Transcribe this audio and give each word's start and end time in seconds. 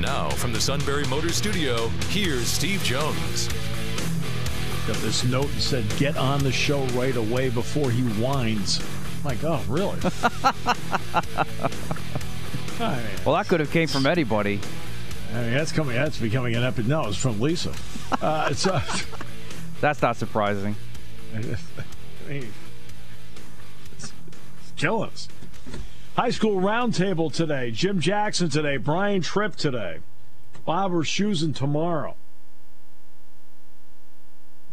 Now, 0.00 0.30
from 0.30 0.54
the 0.54 0.60
Sunbury 0.60 1.04
Motor 1.08 1.30
Studio, 1.30 1.88
here's 2.08 2.46
Steve 2.46 2.82
Jones. 2.82 3.48
Got 4.86 4.96
this 4.96 5.24
note 5.24 5.48
that 5.48 5.60
said, 5.60 5.84
"Get 5.98 6.16
on 6.16 6.42
the 6.42 6.50
show 6.50 6.84
right 6.86 7.14
away 7.14 7.50
before 7.50 7.90
he 7.90 8.02
whines." 8.20 8.80
I'm 9.18 9.24
like, 9.24 9.44
oh, 9.44 9.62
really? 9.68 9.98
I 12.80 12.96
mean, 12.96 13.04
Well, 13.26 13.34
that 13.34 13.46
could 13.46 13.60
have 13.60 13.70
came 13.70 13.88
from 13.88 14.06
anybody. 14.06 14.58
I 15.34 15.42
mean, 15.42 15.52
that's 15.52 15.70
coming. 15.70 15.94
That's 15.94 16.18
becoming 16.18 16.56
an 16.56 16.62
epic. 16.64 16.86
No, 16.86 17.06
it's 17.08 17.18
from 17.18 17.40
Lisa. 17.40 17.72
Uh, 18.20 18.48
it's, 18.50 18.66
uh, 18.66 18.82
That's 19.80 20.02
not 20.02 20.16
surprising. 20.16 20.74
I 21.34 21.38
mean, 22.28 22.52
it's, 23.96 24.12
it's 24.58 24.72
killing 24.76 25.10
us. 25.10 25.28
High 26.20 26.28
school 26.28 26.60
roundtable 26.60 27.32
today. 27.32 27.70
Jim 27.70 27.98
Jackson 27.98 28.50
today. 28.50 28.76
Brian 28.76 29.22
Tripp 29.22 29.56
today. 29.56 30.00
Bob 30.66 30.92
Schusen 30.92 31.56
tomorrow. 31.56 32.14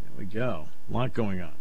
There 0.02 0.12
we 0.18 0.26
go. 0.26 0.68
A 0.90 0.92
lot 0.92 1.14
going 1.14 1.40
on. 1.40 1.54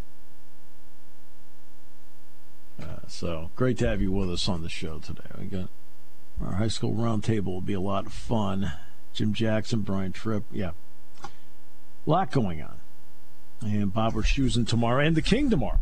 Uh, 2.81 2.99
so 3.07 3.49
great 3.55 3.77
to 3.77 3.87
have 3.87 4.01
you 4.01 4.11
with 4.11 4.29
us 4.29 4.49
on 4.49 4.61
the 4.61 4.67
show 4.67 4.99
today. 4.99 5.21
We 5.39 5.45
got 5.45 5.69
our 6.43 6.55
high 6.55 6.67
school 6.67 6.93
roundtable 6.93 7.45
will 7.45 7.61
be 7.61 7.71
a 7.71 7.79
lot 7.79 8.05
of 8.05 8.11
fun. 8.11 8.73
Jim 9.13 9.33
Jackson, 9.33 9.83
Brian 9.83 10.11
Tripp, 10.11 10.43
yeah, 10.51 10.71
a 11.23 11.29
lot 12.05 12.29
going 12.29 12.61
on. 12.61 12.75
And 13.61 13.93
Bob 13.93 14.15
Schusen 14.15 14.67
tomorrow, 14.67 15.05
and 15.05 15.15
the 15.15 15.21
King 15.21 15.49
tomorrow. 15.49 15.79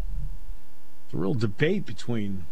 It's 1.06 1.16
a 1.16 1.18
real 1.18 1.34
debate 1.34 1.88
between 1.88 2.46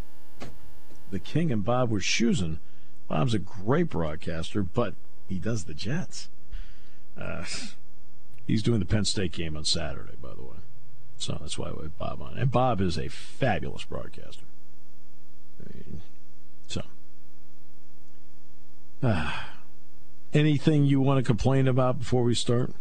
the 1.14 1.19
King 1.19 1.52
and 1.52 1.64
Bob 1.64 1.92
were 1.92 2.00
choosing. 2.00 2.59
Bob's 3.08 3.33
a 3.33 3.39
great 3.39 3.89
broadcaster, 3.89 4.64
but 4.64 4.95
he 5.30 5.38
does 5.38 5.66
the 5.66 5.73
Jets. 5.73 6.30
Uh, 7.16 7.45
he's 8.47 8.64
doing 8.64 8.80
the 8.80 8.86
Penn 8.86 9.05
State 9.05 9.31
game 9.31 9.55
on 9.55 9.64
Saturday, 9.64 10.16
by 10.22 10.33
the 10.33 10.42
way. 10.42 10.58
So 11.17 11.38
that's 11.39 11.58
why 11.58 11.72
we 11.72 11.83
have 11.83 11.97
Bob 11.97 12.22
on. 12.22 12.38
And 12.38 12.52
Bob 12.52 12.81
is 12.81 12.97
a 12.97 13.08
fabulous 13.08 13.83
broadcaster. 13.83 14.45
I 15.61 15.78
mean, 15.78 16.02
so. 16.67 16.81
Ah. 19.03 19.50
anything 20.33 20.86
you 20.86 21.00
want 21.00 21.23
to 21.23 21.23
complain 21.23 21.67
about 21.67 22.00
before 22.00 22.23
we 22.23 22.33
start? 22.33 22.73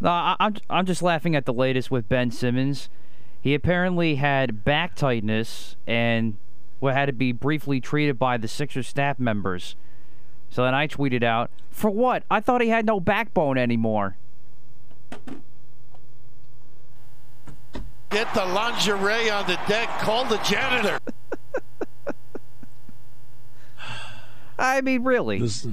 No, 0.00 0.08
I, 0.10 0.36
I'm 0.40 0.56
I'm 0.68 0.86
just 0.86 1.02
laughing 1.02 1.36
at 1.36 1.44
the 1.44 1.52
latest 1.52 1.90
with 1.90 2.08
Ben 2.08 2.30
Simmons. 2.30 2.88
He 3.40 3.54
apparently 3.54 4.16
had 4.16 4.64
back 4.64 4.96
tightness 4.96 5.76
and 5.86 6.36
what 6.80 6.94
had 6.94 7.06
to 7.06 7.12
be 7.12 7.32
briefly 7.32 7.80
treated 7.80 8.18
by 8.18 8.36
the 8.36 8.48
Sixers 8.48 8.88
staff 8.88 9.18
members. 9.18 9.76
So 10.50 10.64
then 10.64 10.74
I 10.74 10.86
tweeted 10.88 11.22
out, 11.22 11.50
"For 11.70 11.90
what? 11.90 12.24
I 12.30 12.40
thought 12.40 12.60
he 12.60 12.68
had 12.68 12.86
no 12.86 13.00
backbone 13.00 13.56
anymore." 13.56 14.16
Get 18.10 18.32
the 18.34 18.46
lingerie 18.46 19.30
on 19.30 19.46
the 19.46 19.58
deck. 19.68 19.88
Call 20.00 20.24
the 20.24 20.38
janitor. 20.38 20.98
I 24.58 24.80
mean, 24.80 25.04
really. 25.04 25.38
This, 25.38 25.66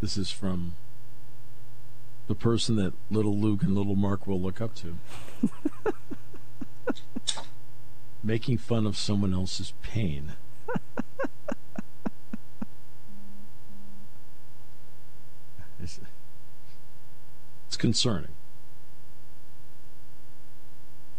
this 0.00 0.16
is 0.16 0.30
from 0.30 0.74
the 2.26 2.34
person 2.34 2.76
that 2.76 2.92
little 3.10 3.36
Luke 3.36 3.62
and 3.62 3.74
little 3.74 3.96
Mark 3.96 4.26
will 4.26 4.40
look 4.40 4.60
up 4.60 4.74
to. 4.76 4.96
Making 8.24 8.58
fun 8.58 8.86
of 8.86 8.96
someone 8.96 9.32
else's 9.32 9.72
pain. 9.82 10.32
it's, 15.80 16.00
it's 17.68 17.76
concerning. 17.76 18.32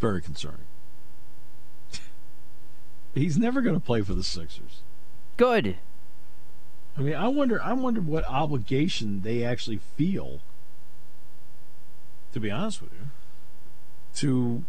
Very 0.00 0.20
concerning. 0.20 0.66
He's 3.14 3.38
never 3.38 3.62
going 3.62 3.74
to 3.74 3.80
play 3.80 4.02
for 4.02 4.14
the 4.14 4.22
Sixers. 4.22 4.82
Good. 5.36 5.76
I 6.96 7.00
mean, 7.00 7.14
I 7.14 7.28
wonder. 7.28 7.62
I 7.62 7.72
wonder 7.72 8.00
what 8.00 8.24
obligation 8.28 9.22
they 9.22 9.42
actually 9.42 9.78
feel. 9.96 10.40
To 12.32 12.40
be 12.40 12.50
honest 12.50 12.82
with 12.82 12.92
you, 12.92 13.10
to 14.16 14.64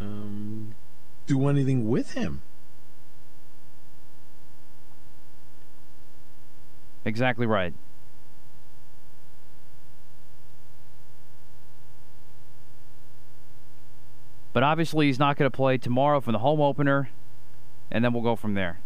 um, 0.00 0.74
do 1.26 1.48
anything 1.48 1.88
with 1.88 2.12
him. 2.14 2.42
Exactly 7.04 7.46
right. 7.46 7.74
But 14.52 14.62
obviously, 14.62 15.06
he's 15.06 15.18
not 15.18 15.36
going 15.36 15.50
to 15.50 15.56
play 15.56 15.78
tomorrow 15.78 16.20
from 16.20 16.32
the 16.32 16.40
home 16.40 16.60
opener, 16.60 17.10
and 17.90 18.04
then 18.04 18.12
we'll 18.12 18.22
go 18.22 18.36
from 18.36 18.54
there. 18.54 18.80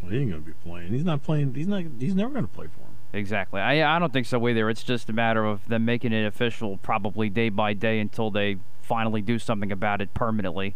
Well, 0.00 0.12
he 0.12 0.18
ain't 0.18 0.30
going 0.30 0.42
to 0.42 0.46
be 0.46 0.54
playing. 0.64 0.92
He's 0.92 1.04
not 1.04 1.22
playing. 1.22 1.54
He's 1.54 1.66
not. 1.66 1.82
He's 1.98 2.14
never 2.14 2.30
going 2.30 2.46
to 2.46 2.52
play 2.52 2.66
for 2.66 2.80
him. 2.80 2.85
Exactly. 3.12 3.60
I 3.60 3.96
I 3.96 3.98
don't 3.98 4.12
think 4.12 4.26
so 4.26 4.46
either. 4.48 4.68
It's 4.68 4.82
just 4.82 5.08
a 5.08 5.12
matter 5.12 5.44
of 5.44 5.66
them 5.68 5.84
making 5.84 6.12
it 6.12 6.26
official, 6.26 6.76
probably 6.78 7.30
day 7.30 7.48
by 7.48 7.72
day, 7.72 7.98
until 8.00 8.30
they 8.30 8.56
finally 8.82 9.22
do 9.22 9.38
something 9.38 9.72
about 9.72 10.00
it 10.02 10.12
permanently, 10.14 10.74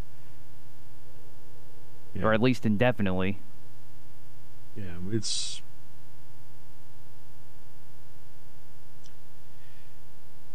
Yeah. 2.14 2.22
or 2.24 2.32
at 2.32 2.40
least 2.40 2.64
indefinitely. 2.64 3.38
Yeah, 4.76 4.84
it's. 5.10 5.60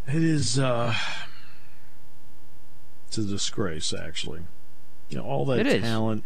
It 0.08 0.22
is. 0.22 0.58
uh 0.58 0.94
It's 3.08 3.18
a 3.18 3.22
disgrace, 3.24 3.92
actually. 3.92 4.42
You 5.08 5.18
know, 5.18 5.24
all 5.24 5.44
that 5.46 5.60
It 5.60 5.66
is. 5.66 5.82
talent. 5.82 6.24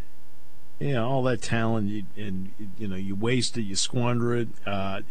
Yeah, 0.78 1.02
all 1.02 1.22
that 1.24 1.42
talent, 1.42 1.88
you, 1.88 2.04
and 2.16 2.52
you 2.78 2.88
know, 2.88 2.96
you 2.96 3.14
waste 3.14 3.58
it, 3.58 3.62
you 3.62 3.76
squander 3.76 4.34
it. 4.34 4.48
Uh, 4.66 5.02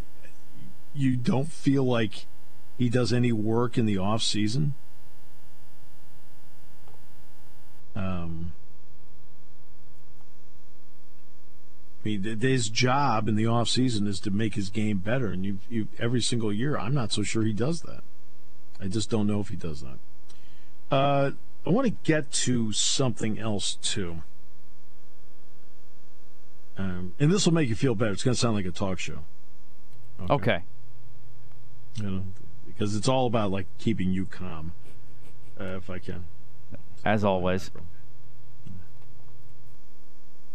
you 0.93 1.15
don't 1.15 1.51
feel 1.51 1.83
like 1.83 2.25
he 2.77 2.89
does 2.89 3.11
any 3.11 3.31
work 3.31 3.77
in 3.77 3.85
the 3.85 3.97
off 3.97 4.23
season. 4.23 4.73
Um, 7.95 8.53
I 12.03 12.07
mean, 12.07 12.39
his 12.39 12.69
job 12.69 13.27
in 13.27 13.35
the 13.35 13.45
off 13.45 13.67
season 13.67 14.07
is 14.07 14.19
to 14.21 14.31
make 14.31 14.55
his 14.55 14.69
game 14.69 14.99
better, 14.99 15.27
and 15.27 15.45
you, 15.45 15.59
you 15.69 15.89
every 15.99 16.21
single 16.21 16.53
year. 16.53 16.77
I'm 16.77 16.93
not 16.93 17.11
so 17.11 17.23
sure 17.23 17.43
he 17.43 17.51
does 17.51 17.81
that. 17.81 18.01
I 18.79 18.87
just 18.87 19.09
don't 19.09 19.27
know 19.27 19.41
if 19.41 19.49
he 19.49 19.57
does 19.57 19.81
that. 19.81 19.99
Uh, 20.89 21.31
I 21.67 21.69
want 21.69 21.85
to 21.87 21.95
get 22.03 22.31
to 22.31 22.71
something 22.71 23.37
else 23.37 23.75
too, 23.75 24.23
um, 26.77 27.13
and 27.19 27.29
this 27.29 27.45
will 27.45 27.53
make 27.53 27.67
you 27.67 27.75
feel 27.75 27.95
better. 27.95 28.13
It's 28.13 28.23
going 28.23 28.33
to 28.33 28.39
sound 28.39 28.55
like 28.55 28.65
a 28.65 28.71
talk 28.71 28.97
show, 28.99 29.19
Okay. 30.29 30.63
You 31.95 32.03
know, 32.03 32.23
because 32.65 32.95
it's 32.95 33.07
all 33.07 33.25
about 33.25 33.51
like 33.51 33.67
keeping 33.77 34.11
you 34.11 34.25
calm, 34.25 34.73
uh, 35.59 35.77
if 35.77 35.89
I 35.89 35.99
can. 35.99 36.25
As 37.03 37.23
always. 37.23 37.71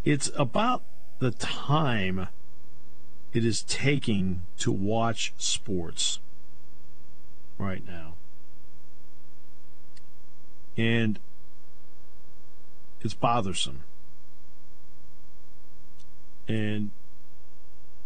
It's 0.05 0.31
about 0.37 0.83
the 1.19 1.31
time 1.31 2.29
it 3.33 3.45
is 3.45 3.63
taking 3.63 4.43
to 4.59 4.71
watch 4.71 5.33
sports 5.39 6.21
right 7.59 7.87
now. 7.87 8.15
And 10.77 11.19
it's 13.01 13.15
bothersome. 13.15 13.85
And 16.47 16.91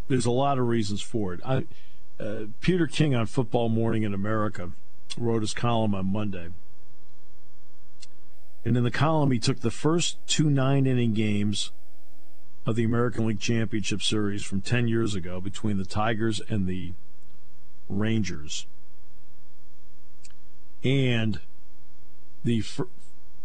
there's 0.08 0.26
a 0.26 0.30
lot 0.30 0.58
of 0.58 0.68
reasons 0.68 1.02
for 1.02 1.34
it. 1.34 1.40
I, 1.44 1.64
uh, 2.20 2.46
Peter 2.60 2.86
King 2.86 3.14
on 3.14 3.26
Football 3.26 3.68
Morning 3.68 4.02
in 4.02 4.12
America 4.12 4.72
wrote 5.16 5.42
his 5.42 5.54
column 5.54 5.94
on 5.94 6.06
Monday. 6.06 6.48
And 8.64 8.76
in 8.76 8.84
the 8.84 8.90
column, 8.90 9.30
he 9.30 9.38
took 9.38 9.60
the 9.60 9.70
first 9.70 10.18
two 10.26 10.50
nine 10.50 10.86
inning 10.86 11.14
games 11.14 11.70
of 12.66 12.76
the 12.76 12.84
American 12.84 13.26
League 13.26 13.40
Championship 13.40 14.02
Series 14.02 14.44
from 14.44 14.60
10 14.60 14.88
years 14.88 15.14
ago 15.14 15.40
between 15.40 15.78
the 15.78 15.86
Tigers 15.86 16.40
and 16.48 16.66
the 16.66 16.92
Rangers. 17.88 18.66
And 20.84 21.40
the 22.44 22.60
fir- 22.60 22.88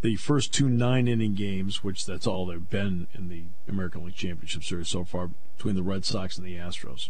the 0.01 0.17
first 0.17 0.53
two 0.53 0.67
nine 0.67 1.07
inning 1.07 1.33
games, 1.33 1.83
which 1.83 2.05
that's 2.05 2.27
all 2.27 2.45
there've 2.45 2.69
been 2.69 3.07
in 3.13 3.29
the 3.29 3.43
American 3.67 4.03
League 4.03 4.15
Championship 4.15 4.63
Series 4.63 4.89
so 4.89 5.05
far 5.05 5.29
between 5.55 5.75
the 5.75 5.83
Red 5.83 6.03
Sox 6.03 6.37
and 6.37 6.45
the 6.45 6.57
Astros. 6.57 7.09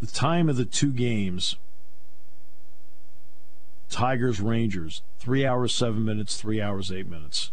The 0.00 0.06
time 0.06 0.48
of 0.48 0.56
the 0.56 0.64
two 0.64 0.92
games 0.92 1.56
Tigers 3.88 4.40
Rangers, 4.40 5.02
three 5.18 5.44
hours, 5.46 5.74
seven 5.74 6.04
minutes, 6.04 6.36
three 6.40 6.60
hours, 6.60 6.92
eight 6.92 7.08
minutes. 7.08 7.50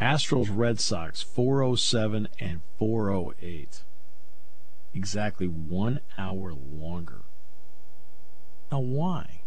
Astros 0.00 0.48
Red 0.50 0.80
Sox, 0.80 1.22
407 1.22 2.28
and 2.40 2.60
408. 2.78 3.82
Exactly 4.94 5.46
one 5.46 6.00
hour 6.18 6.52
longer. 6.54 7.22
Now, 8.72 8.80
why? 8.80 9.42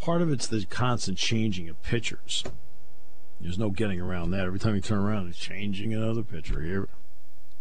Part 0.00 0.22
of 0.22 0.30
it's 0.30 0.46
the 0.46 0.64
constant 0.64 1.18
changing 1.18 1.68
of 1.68 1.82
pitchers. 1.82 2.44
There's 3.40 3.58
no 3.58 3.70
getting 3.70 4.00
around 4.00 4.30
that. 4.32 4.44
Every 4.44 4.58
time 4.58 4.74
you 4.74 4.80
turn 4.80 4.98
around, 4.98 5.28
it's 5.28 5.38
changing 5.38 5.94
another 5.94 6.22
pitcher. 6.22 6.60
Here, 6.62 6.88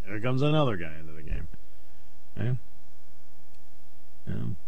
here 0.06 0.20
comes 0.20 0.42
another 0.42 0.78
guy 0.78 0.94
into 1.00 1.14
the 1.14 1.22
game. 1.22 1.48
Okay? 2.38 2.58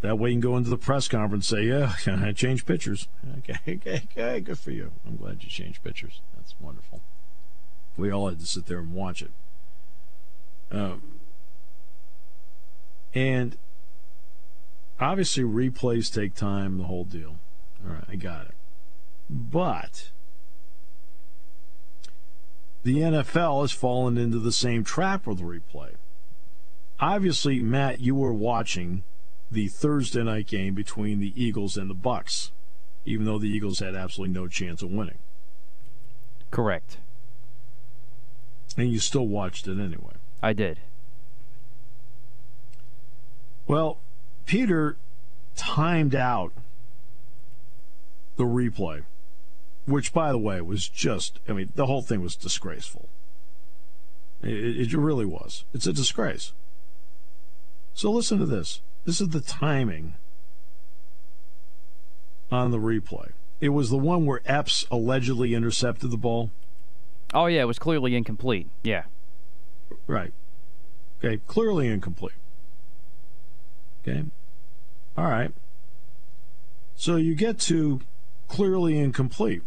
That 0.02 0.18
way 0.18 0.30
you 0.30 0.36
can 0.36 0.42
go 0.42 0.58
into 0.58 0.70
the 0.70 0.78
press 0.78 1.08
conference 1.08 1.52
and 1.52 1.60
say, 1.60 1.66
yeah, 1.68 1.94
I 2.26 2.32
changed 2.32 2.66
pitchers. 2.66 3.08
Okay, 3.40 3.60
okay, 3.68 4.02
okay, 4.12 4.40
good 4.40 4.60
for 4.60 4.72
you. 4.72 4.92
I'm 5.06 5.16
glad 5.16 5.44
you 5.44 5.50
changed 5.50 5.84
pitchers. 5.84 6.22
That's 6.36 6.56
wonderful. 6.60 7.02
We 7.98 8.12
all 8.12 8.28
had 8.30 8.40
to 8.40 8.46
sit 8.46 8.66
there 8.66 8.80
and 8.80 8.94
watch 8.94 9.22
it. 9.22 9.32
Um, 10.72 11.20
and 13.14 13.58
obviously, 15.00 15.44
replays 15.44 16.14
take 16.14 16.36
time, 16.36 16.78
the 16.78 16.86
whole 16.86 17.06
deal. 17.06 17.38
All 17.86 17.94
right, 17.94 18.04
I 18.08 18.16
got 18.16 18.48
it. 18.48 18.56
But 19.30 20.12
the 22.84 22.98
NFL 22.98 23.62
has 23.62 23.72
fallen 23.72 24.18
into 24.18 24.40
the 24.40 24.52
same 24.52 24.84
trap 24.84 25.26
with 25.28 25.40
replay. 25.40 25.96
Obviously, 27.00 27.60
Matt, 27.60 28.00
you 28.00 28.16
were 28.16 28.34
watching 28.34 29.04
the 29.52 29.68
Thursday 29.68 30.24
night 30.24 30.48
game 30.48 30.74
between 30.74 31.20
the 31.20 31.34
Eagles 31.36 31.78
and 31.78 31.90
the 31.90 31.96
Bucs, 31.96 32.52
even 33.06 33.26
though 33.26 33.40
the 33.40 33.50
Eagles 33.50 33.80
had 33.80 33.96
absolutely 33.96 34.34
no 34.34 34.48
chance 34.48 34.82
of 34.82 34.92
winning. 34.92 35.20
Correct. 36.52 36.98
And 38.78 38.92
you 38.92 39.00
still 39.00 39.28
watched 39.28 39.68
it 39.68 39.80
anyway. 39.80 40.14
I 40.42 40.54
did. 40.54 40.80
Well, 43.68 44.00
Peter 44.46 44.98
timed 45.56 46.16
out 46.16 46.54
the 48.36 48.46
replay, 48.46 49.04
which, 49.86 50.14
by 50.14 50.32
the 50.32 50.38
way, 50.38 50.62
was 50.62 50.88
just, 50.88 51.40
I 51.48 51.54
mean, 51.54 51.72
the 51.76 51.86
whole 51.86 52.02
thing 52.02 52.22
was 52.22 52.36
disgraceful. 52.36 53.10
It, 54.42 54.94
it 54.94 54.94
really 54.94 55.26
was. 55.26 55.66
It's 55.74 55.86
a 55.86 55.94
disgrace. 55.94 56.54
So 57.94 58.12
listen 58.12 58.40
to 58.40 58.46
this. 58.46 58.82
This 59.10 59.22
is 59.22 59.30
the 59.30 59.42
timing 59.42 60.14
on 62.52 62.70
the 62.70 62.78
replay. 62.78 63.32
It 63.60 63.70
was 63.70 63.90
the 63.90 63.98
one 63.98 64.28
where 64.28 64.42
Epps 64.46 64.86
allegedly 64.92 65.56
intercepted 65.56 66.12
the 66.12 66.18
ball. 66.18 66.52
Oh 67.34 67.48
yeah, 67.48 67.62
it 67.62 67.66
was 67.66 67.80
clearly 67.80 68.16
incomplete. 68.16 68.68
Yeah. 68.84 69.06
Right. 70.06 70.32
Okay, 71.18 71.42
clearly 71.48 71.88
incomplete. 71.88 72.36
Okay. 74.08 74.26
All 75.18 75.26
right. 75.26 75.54
So 76.96 77.16
you 77.16 77.34
get 77.34 77.58
to 77.62 78.02
clearly 78.48 79.00
incomplete. 79.00 79.64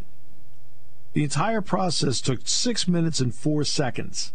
The 1.15 1.25
entire 1.25 1.63
process 1.63 2.21
took 2.21 2.47
six 2.47 2.87
minutes 2.87 3.19
and 3.19 3.35
four 3.35 3.65
seconds. 3.65 4.33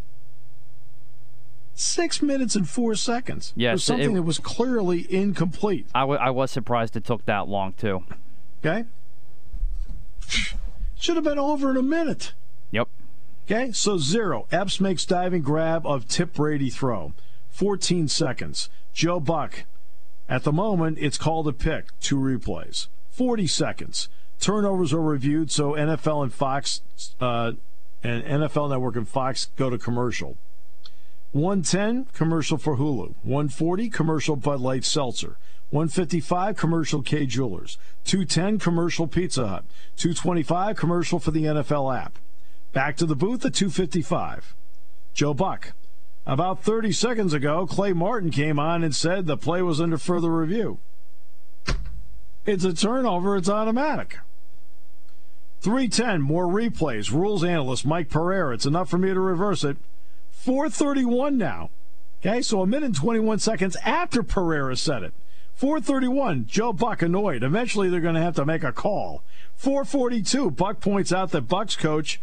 Six 1.79 2.23
minutes 2.23 2.55
and 2.55 2.67
four 2.67 2.95
seconds. 2.95 3.53
Yes, 3.55 3.83
something 3.83 4.13
it, 4.13 4.15
that 4.15 4.23
was 4.23 4.39
clearly 4.39 5.05
incomplete. 5.13 5.85
I, 5.93 5.99
w- 6.01 6.19
I 6.19 6.31
was 6.31 6.49
surprised 6.49 6.95
it 6.95 7.05
took 7.05 7.23
that 7.25 7.47
long 7.47 7.73
too. 7.73 8.03
Okay. 8.65 8.85
Should 10.95 11.17
have 11.17 11.23
been 11.23 11.37
over 11.37 11.69
in 11.69 11.77
a 11.77 11.83
minute. 11.83 12.33
Yep. 12.71 12.87
Okay, 13.45 13.71
so 13.73 13.99
zero. 13.99 14.47
Epps 14.51 14.79
makes 14.79 15.05
diving 15.05 15.43
grab 15.43 15.85
of 15.85 16.07
Tom 16.07 16.31
Brady 16.33 16.71
throw. 16.71 17.13
14 17.51 18.07
seconds. 18.07 18.69
Joe 18.91 19.19
Buck. 19.19 19.65
At 20.27 20.45
the 20.45 20.51
moment, 20.51 20.97
it's 20.99 21.19
called 21.19 21.47
a 21.47 21.53
pick. 21.53 21.97
Two 21.99 22.17
replays. 22.17 22.87
40 23.11 23.45
seconds. 23.45 24.09
Turnovers 24.39 24.93
are 24.93 25.01
reviewed, 25.01 25.51
so 25.51 25.73
NFL 25.73 26.23
and 26.23 26.33
Fox 26.33 26.81
uh, 27.21 27.51
and 28.03 28.23
NFL 28.23 28.71
Network 28.71 28.95
and 28.95 29.07
Fox 29.07 29.51
go 29.55 29.69
to 29.69 29.77
commercial. 29.77 30.37
110 31.31 32.07
commercial 32.13 32.57
for 32.57 32.77
Hulu. 32.77 33.15
140 33.23 33.89
commercial 33.89 34.35
Bud 34.35 34.61
Light 34.61 34.83
Seltzer. 34.83 35.37
155 35.69 36.55
commercial 36.55 37.01
Kay 37.01 37.25
Jewelers. 37.25 37.77
210 38.05 38.59
commercial 38.59 39.07
Pizza 39.07 39.47
Hut. 39.47 39.65
225 39.97 40.77
commercial 40.77 41.19
for 41.19 41.31
the 41.31 41.43
NFL 41.43 41.97
app. 41.97 42.17
Back 42.71 42.95
to 42.97 43.05
the 43.05 43.15
booth 43.15 43.45
at 43.45 43.53
255. 43.53 44.55
Joe 45.13 45.33
Buck. 45.33 45.73
About 46.25 46.63
30 46.63 46.91
seconds 46.91 47.33
ago, 47.33 47.65
Clay 47.65 47.93
Martin 47.93 48.31
came 48.31 48.59
on 48.59 48.83
and 48.83 48.95
said 48.95 49.25
the 49.25 49.37
play 49.37 49.61
was 49.61 49.81
under 49.81 49.97
further 49.97 50.31
review. 50.31 50.77
It's 52.45 52.63
a 52.63 52.73
turnover, 52.73 53.35
it's 53.35 53.49
automatic. 53.49 54.19
310, 55.61 56.21
more 56.21 56.45
replays. 56.47 57.11
Rules 57.11 57.43
analyst 57.43 57.85
Mike 57.85 58.09
Pereira. 58.09 58.53
It's 58.53 58.65
enough 58.65 58.89
for 58.89 58.97
me 58.97 59.09
to 59.09 59.19
reverse 59.19 59.63
it. 59.63 59.77
431 60.47 61.37
now. 61.37 61.69
Okay, 62.21 62.41
so 62.41 62.61
a 62.61 62.65
minute 62.65 62.85
and 62.85 62.95
21 62.95 63.39
seconds 63.39 63.75
after 63.83 64.23
Pereira 64.23 64.77
said 64.77 65.03
it. 65.03 65.13
431, 65.55 66.45
Joe 66.47 66.71
Buck 66.71 67.01
annoyed. 67.01 67.43
Eventually 67.43 67.89
they're 67.89 67.99
going 67.99 68.15
to 68.15 68.21
have 68.21 68.37
to 68.37 68.45
make 68.45 68.63
a 68.63 68.71
call. 68.71 69.23
442, 69.57 70.51
Buck 70.51 70.79
points 70.79 71.11
out 71.11 71.31
that 71.31 71.49
Bucs 71.49 71.77
coach 71.77 72.21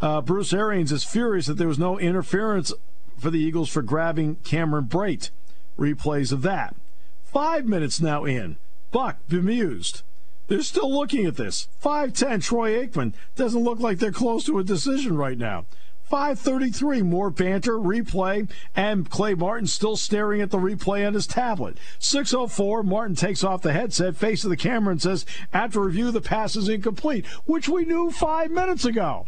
uh, 0.00 0.20
Bruce 0.20 0.52
Arians 0.52 0.90
is 0.90 1.04
furious 1.04 1.46
that 1.46 1.54
there 1.54 1.68
was 1.68 1.78
no 1.78 1.96
interference 1.96 2.72
for 3.16 3.30
the 3.30 3.38
Eagles 3.38 3.68
for 3.68 3.82
grabbing 3.82 4.34
Cameron 4.42 4.86
Brate. 4.86 5.30
Replays 5.78 6.32
of 6.32 6.42
that. 6.42 6.74
Five 7.22 7.66
minutes 7.66 8.00
now 8.00 8.24
in. 8.24 8.56
Buck 8.90 9.18
bemused. 9.28 10.02
They're 10.48 10.62
still 10.62 10.92
looking 10.92 11.24
at 11.24 11.36
this. 11.36 11.68
5'10, 11.80 12.42
Troy 12.42 12.84
Aikman. 12.84 13.14
Doesn't 13.36 13.62
look 13.62 13.78
like 13.78 14.00
they're 14.00 14.10
close 14.10 14.44
to 14.46 14.58
a 14.58 14.64
decision 14.64 15.16
right 15.16 15.38
now. 15.38 15.66
533, 16.04 17.02
more 17.02 17.30
banter, 17.30 17.78
replay, 17.78 18.48
and 18.76 19.08
Clay 19.08 19.34
Martin 19.34 19.66
still 19.66 19.96
staring 19.96 20.40
at 20.40 20.50
the 20.50 20.58
replay 20.58 21.06
on 21.06 21.14
his 21.14 21.26
tablet. 21.26 21.78
604, 21.98 22.82
Martin 22.82 23.16
takes 23.16 23.42
off 23.42 23.62
the 23.62 23.72
headset, 23.72 24.14
faces 24.14 24.50
the 24.50 24.56
camera, 24.56 24.92
and 24.92 25.02
says, 25.02 25.24
after 25.52 25.80
review, 25.80 26.10
the 26.10 26.20
pass 26.20 26.56
is 26.56 26.68
incomplete, 26.68 27.26
which 27.46 27.68
we 27.68 27.84
knew 27.84 28.10
five 28.10 28.50
minutes 28.50 28.84
ago. 28.84 29.26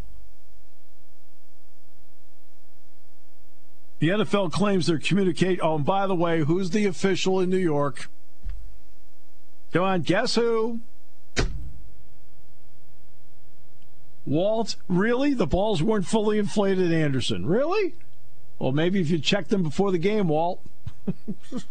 The 3.98 4.08
NFL 4.08 4.52
claims 4.52 4.86
they're 4.86 4.98
communicate. 4.98 5.58
Oh, 5.62 5.76
and 5.76 5.84
by 5.84 6.06
the 6.06 6.14
way, 6.14 6.40
who's 6.40 6.70
the 6.70 6.84
official 6.84 7.40
in 7.40 7.48
New 7.48 7.56
York? 7.56 8.10
Come 9.72 9.82
on, 9.82 10.02
guess 10.02 10.34
who? 10.34 10.80
Walt, 14.26 14.76
really? 14.88 15.32
The 15.34 15.46
balls 15.46 15.82
weren't 15.82 16.06
fully 16.06 16.38
inflated, 16.38 16.92
Anderson. 16.92 17.46
Really? 17.46 17.94
Well, 18.58 18.72
maybe 18.72 19.00
if 19.00 19.08
you 19.08 19.18
checked 19.18 19.50
them 19.50 19.62
before 19.62 19.92
the 19.92 19.98
game, 19.98 20.26
Walt. 20.28 20.60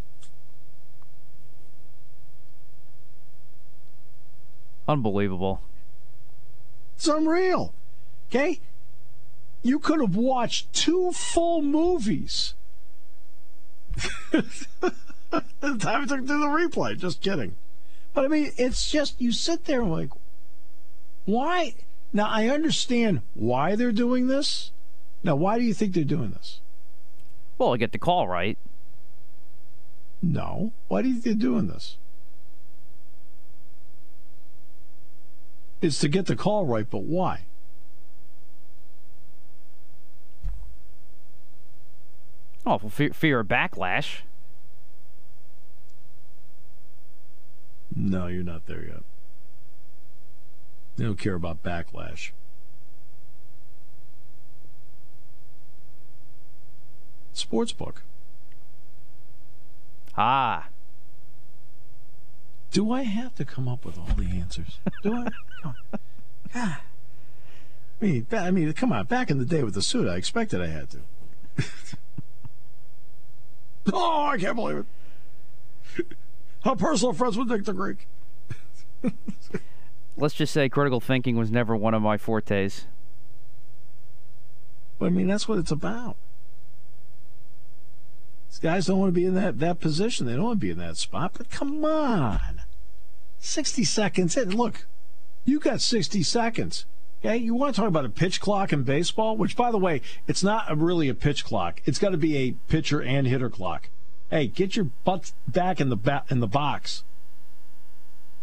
Unbelievable. 4.87 5.61
It's 6.95 7.07
unreal. 7.07 7.73
Okay? 8.29 8.61
You 9.61 9.79
could 9.79 9.99
have 9.99 10.15
watched 10.15 10.71
two 10.73 11.11
full 11.11 11.61
movies. 11.61 12.53
the 14.31 14.45
time 15.79 16.03
it 16.03 16.09
took 16.09 16.21
to 16.21 16.27
do 16.27 16.39
the 16.39 16.45
replay. 16.45 16.97
Just 16.97 17.21
kidding. 17.21 17.55
But 18.13 18.25
I 18.25 18.27
mean, 18.29 18.51
it's 18.57 18.89
just, 18.89 19.19
you 19.19 19.31
sit 19.31 19.65
there 19.65 19.81
and 19.81 19.91
like, 19.91 20.11
why? 21.25 21.73
Now, 22.15 22.29
I 22.29 22.47
understand 22.47 23.23
why 23.33 23.75
they're 23.75 23.91
doing 23.91 24.27
this. 24.27 24.71
Now, 25.21 25.35
why 25.35 25.59
do 25.59 25.65
you 25.65 25.73
think 25.73 25.93
they're 25.93 26.05
doing 26.05 26.31
this? 26.31 26.61
Well, 27.57 27.73
I 27.73 27.77
get 27.77 27.91
the 27.91 27.97
call 27.97 28.25
right. 28.25 28.57
No. 30.21 30.71
Why 30.87 31.01
do 31.01 31.09
you 31.09 31.15
think 31.15 31.25
they're 31.25 31.49
doing 31.49 31.67
this? 31.67 31.97
It's 35.81 35.99
to 35.99 36.07
get 36.07 36.27
the 36.27 36.37
call 36.37 36.65
right, 36.65 36.89
but 36.89 37.03
why? 37.03 37.47
Oh, 42.65 42.79
well, 42.81 42.89
fear, 42.89 43.11
fear 43.11 43.41
of 43.41 43.49
backlash. 43.49 44.21
No, 47.93 48.27
you're 48.27 48.41
not 48.41 48.67
there 48.67 48.85
yet. 48.85 49.03
They 50.95 51.03
don't 51.03 51.19
care 51.19 51.35
about 51.35 51.63
backlash. 51.63 52.31
Sportsbook. 57.33 57.97
Ah. 60.17 60.67
Do 62.71 62.91
I 62.91 63.03
have 63.03 63.35
to 63.35 63.45
come 63.45 63.67
up 63.67 63.85
with 63.85 63.97
all 63.97 64.15
the 64.17 64.25
answers? 64.39 64.79
Do 65.03 65.13
I? 65.13 65.27
Come 65.61 65.75
on. 65.91 65.99
God. 66.53 66.77
I 68.01 68.05
mean, 68.05 68.27
I 68.31 68.51
mean, 68.51 68.73
come 68.73 68.91
on. 68.91 69.05
Back 69.05 69.29
in 69.29 69.37
the 69.37 69.45
day 69.45 69.63
with 69.63 69.73
the 69.73 69.81
suit, 69.81 70.07
I 70.07 70.15
expected 70.15 70.61
I 70.61 70.67
had 70.67 70.89
to. 70.91 70.99
oh, 73.93 74.25
I 74.25 74.37
can't 74.37 74.55
believe 74.55 74.77
it. 74.77 74.85
How 76.63 76.75
personal 76.75 77.13
friends 77.13 77.37
with 77.37 77.49
Dick 77.49 77.63
the 77.65 77.73
Greek. 77.73 78.07
Let's 80.17 80.33
just 80.33 80.53
say 80.53 80.69
critical 80.69 81.01
thinking 81.01 81.35
was 81.35 81.51
never 81.51 81.75
one 81.75 81.93
of 81.93 82.01
my 82.01 82.17
fortes. 82.17 82.85
But 84.97 85.07
I 85.07 85.09
mean, 85.09 85.27
that's 85.27 85.47
what 85.47 85.57
it's 85.57 85.71
about. 85.71 86.15
These 88.49 88.59
guys 88.59 88.85
don't 88.85 88.99
want 88.99 89.09
to 89.09 89.19
be 89.19 89.25
in 89.25 89.35
that, 89.35 89.59
that 89.59 89.81
position. 89.81 90.25
They 90.25 90.33
don't 90.33 90.45
want 90.45 90.59
to 90.61 90.65
be 90.65 90.71
in 90.71 90.77
that 90.77 90.95
spot. 90.95 91.33
But 91.37 91.49
come 91.49 91.83
on. 91.83 92.61
60 93.39 93.83
seconds 93.83 94.37
in. 94.37 94.51
Look, 94.51 94.87
you 95.43 95.59
got 95.59 95.81
60 95.81 96.23
seconds. 96.23 96.85
Okay? 97.19 97.35
You 97.35 97.53
want 97.53 97.75
to 97.75 97.81
talk 97.81 97.89
about 97.89 98.05
a 98.05 98.09
pitch 98.09 98.39
clock 98.39 98.71
in 98.71 98.83
baseball? 98.83 99.35
Which, 99.35 99.57
by 99.57 99.71
the 99.71 99.77
way, 99.77 100.01
it's 100.27 100.43
not 100.43 100.71
a, 100.71 100.75
really 100.75 101.09
a 101.09 101.13
pitch 101.13 101.43
clock. 101.43 101.81
It's 101.83 101.99
got 101.99 102.11
to 102.11 102.17
be 102.17 102.37
a 102.37 102.51
pitcher 102.69 103.01
and 103.01 103.27
hitter 103.27 103.49
clock. 103.49 103.89
Hey, 104.29 104.47
get 104.47 104.75
your 104.75 104.85
butts 105.03 105.33
back 105.47 105.81
in 105.81 105.89
the 105.89 105.97
ba- 105.97 106.23
in 106.29 106.39
the 106.39 106.47
box. 106.47 107.03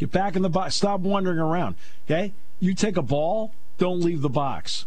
Get 0.02 0.10
back 0.10 0.34
in 0.34 0.42
the 0.42 0.50
box. 0.50 0.74
Stop 0.74 0.98
wandering 1.02 1.38
around. 1.38 1.76
Okay? 2.06 2.32
You 2.58 2.74
take 2.74 2.96
a 2.96 3.02
ball, 3.02 3.52
don't 3.78 4.00
leave 4.00 4.20
the 4.20 4.28
box. 4.28 4.84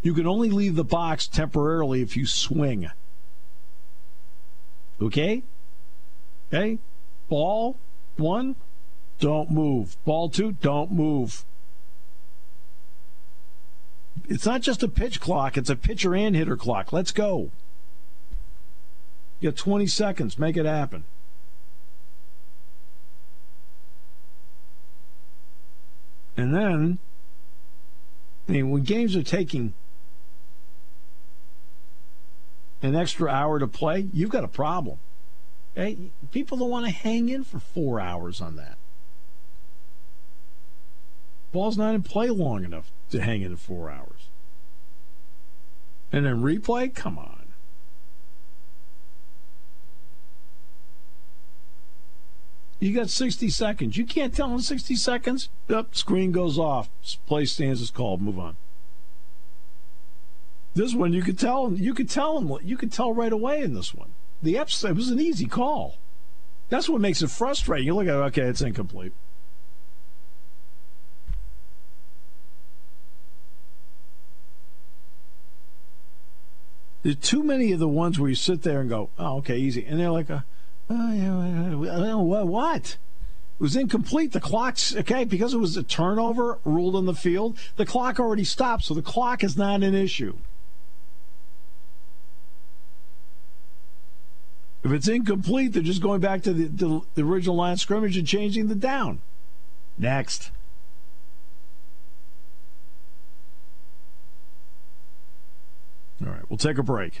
You 0.00 0.14
can 0.14 0.26
only 0.26 0.48
leave 0.48 0.74
the 0.74 0.84
box 0.84 1.26
temporarily 1.26 2.00
if 2.00 2.16
you 2.16 2.24
swing. 2.24 2.88
Okay? 5.02 5.42
Okay? 6.48 6.78
Ball 7.28 7.76
one, 8.16 8.56
don't 9.18 9.50
move. 9.50 9.98
Ball 10.06 10.30
two, 10.30 10.52
don't 10.52 10.90
move. 10.90 11.44
It's 14.30 14.46
not 14.46 14.62
just 14.62 14.82
a 14.82 14.88
pitch 14.88 15.20
clock, 15.20 15.58
it's 15.58 15.68
a 15.68 15.76
pitcher 15.76 16.14
and 16.14 16.34
hitter 16.34 16.56
clock. 16.56 16.90
Let's 16.90 17.12
go. 17.12 17.50
You 19.40 19.50
got 19.50 19.58
20 19.58 19.86
seconds. 19.86 20.38
Make 20.38 20.56
it 20.56 20.64
happen. 20.64 21.04
And 26.36 26.54
then, 26.54 26.98
I 28.48 28.52
mean, 28.52 28.70
when 28.70 28.82
games 28.82 29.16
are 29.16 29.22
taking 29.22 29.74
an 32.82 32.94
extra 32.94 33.30
hour 33.30 33.58
to 33.58 33.66
play, 33.66 34.08
you've 34.12 34.30
got 34.30 34.44
a 34.44 34.48
problem. 34.48 34.98
Okay? 35.76 35.96
People 36.30 36.58
don't 36.58 36.70
want 36.70 36.86
to 36.86 36.92
hang 36.92 37.28
in 37.28 37.44
for 37.44 37.58
four 37.58 38.00
hours 38.00 38.40
on 38.40 38.56
that. 38.56 38.76
Ball's 41.52 41.76
not 41.76 41.94
in 41.94 42.02
play 42.02 42.30
long 42.30 42.64
enough 42.64 42.90
to 43.10 43.20
hang 43.20 43.42
in 43.42 43.56
four 43.56 43.90
hours. 43.90 44.28
And 46.12 46.24
then 46.24 46.42
replay? 46.42 46.94
Come 46.94 47.18
on. 47.18 47.39
You 52.80 52.94
got 52.94 53.10
60 53.10 53.50
seconds. 53.50 53.98
You 53.98 54.06
can't 54.06 54.34
tell 54.34 54.52
in 54.54 54.60
60 54.60 54.96
seconds. 54.96 55.50
Up, 55.68 55.94
screen 55.94 56.32
goes 56.32 56.58
off. 56.58 56.88
Play 57.26 57.44
stands 57.44 57.82
is 57.82 57.90
called. 57.90 58.22
Move 58.22 58.38
on. 58.38 58.56
This 60.74 60.94
one 60.94 61.12
you 61.12 61.22
could 61.22 61.38
tell. 61.38 61.72
You 61.72 61.92
could 61.92 62.08
tell 62.08 62.38
him. 62.38 62.56
You 62.62 62.78
could 62.78 62.90
tell 62.90 63.12
right 63.12 63.32
away 63.32 63.60
in 63.60 63.74
this 63.74 63.94
one. 63.94 64.10
The 64.42 64.56
episode 64.56 64.96
was 64.96 65.10
an 65.10 65.20
easy 65.20 65.46
call. 65.46 65.98
That's 66.70 66.88
what 66.88 67.00
makes 67.00 67.20
it 67.20 67.30
frustrating. 67.30 67.86
You 67.86 67.94
look 67.94 68.06
at 68.06 68.14
it. 68.14 68.38
Okay, 68.38 68.42
it's 68.42 68.62
incomplete. 68.62 69.12
There's 77.02 77.16
too 77.16 77.42
many 77.42 77.72
of 77.72 77.78
the 77.78 77.88
ones 77.88 78.20
where 78.20 78.28
you 78.28 78.36
sit 78.36 78.62
there 78.62 78.80
and 78.80 78.88
go, 78.88 79.10
"Oh, 79.18 79.38
okay, 79.38 79.58
easy," 79.58 79.84
and 79.84 79.98
they're 79.98 80.10
like, 80.10 80.30
uh, 80.30 80.34
"Oh, 80.34 80.42
yeah, 80.42 80.44
Oh, 80.90 82.34
uh, 82.34 82.44
what?" 82.44 82.96
It 83.60 83.62
was 83.62 83.76
incomplete. 83.76 84.32
The 84.32 84.40
clock's 84.40 84.96
okay 84.96 85.24
because 85.24 85.52
it 85.52 85.58
was 85.58 85.76
a 85.76 85.82
turnover 85.82 86.58
ruled 86.64 86.96
on 86.96 87.04
the 87.04 87.14
field. 87.14 87.58
The 87.76 87.86
clock 87.86 88.18
already 88.18 88.44
stopped, 88.44 88.84
so 88.84 88.94
the 88.94 89.02
clock 89.02 89.44
is 89.44 89.56
not 89.56 89.82
an 89.82 89.94
issue. 89.94 90.36
If 94.82 94.92
it's 94.92 95.08
incomplete, 95.08 95.74
they're 95.74 95.82
just 95.82 96.00
going 96.00 96.20
back 96.20 96.42
to 96.44 96.54
the, 96.54 96.64
the, 96.64 97.00
the 97.14 97.22
original 97.22 97.54
line 97.54 97.74
of 97.74 97.80
scrimmage 97.80 98.16
and 98.16 98.26
changing 98.26 98.68
the 98.68 98.74
down. 98.74 99.20
Next. 99.98 100.50
All 106.24 106.32
right, 106.32 106.48
we'll 106.48 106.56
take 106.56 106.78
a 106.78 106.82
break. 106.82 107.20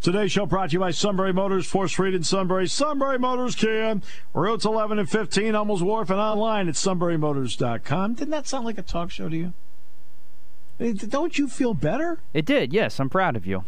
Today's 0.00 0.30
show 0.30 0.46
brought 0.46 0.70
to 0.70 0.74
you 0.74 0.80
by 0.80 0.92
Sunbury 0.92 1.32
Motors, 1.32 1.70
4th 1.70 1.88
Street 1.90 2.14
in 2.14 2.22
Sunbury. 2.22 2.68
Sunbury 2.68 3.18
Motors 3.18 3.56
Kia, 3.56 4.00
routes 4.34 4.64
11 4.64 4.98
and 5.00 5.10
15, 5.10 5.54
Hummels 5.54 5.82
Wharf, 5.82 6.10
and 6.10 6.20
online 6.20 6.68
at 6.68 6.74
sunburymotors.com. 6.74 8.14
Didn't 8.14 8.30
that 8.30 8.46
sound 8.46 8.64
like 8.66 8.78
a 8.78 8.82
talk 8.82 9.10
show 9.10 9.28
to 9.28 9.36
you? 9.36 9.52
Don't 11.08 11.38
you 11.38 11.48
feel 11.48 11.74
better? 11.74 12.20
It 12.34 12.44
did, 12.44 12.72
yes. 12.72 13.00
I'm 13.00 13.10
proud 13.10 13.34
of 13.34 13.46
you. 13.46 13.64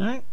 All 0.00 0.06
right. 0.06 0.24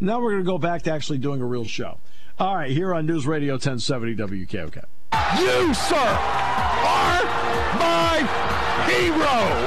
Now 0.00 0.20
we're 0.20 0.32
going 0.32 0.44
to 0.44 0.50
go 0.50 0.58
back 0.58 0.82
to 0.82 0.92
actually 0.92 1.18
doing 1.18 1.40
a 1.40 1.46
real 1.46 1.64
show. 1.64 1.98
All 2.38 2.56
right, 2.56 2.70
here 2.70 2.94
on 2.94 3.06
News 3.06 3.26
Radio 3.26 3.54
1070 3.54 4.16
WKOK. 4.16 4.84
You, 5.38 5.74
sir, 5.74 5.96
are 5.96 7.24
my 7.78 8.86
hero. 8.90 9.66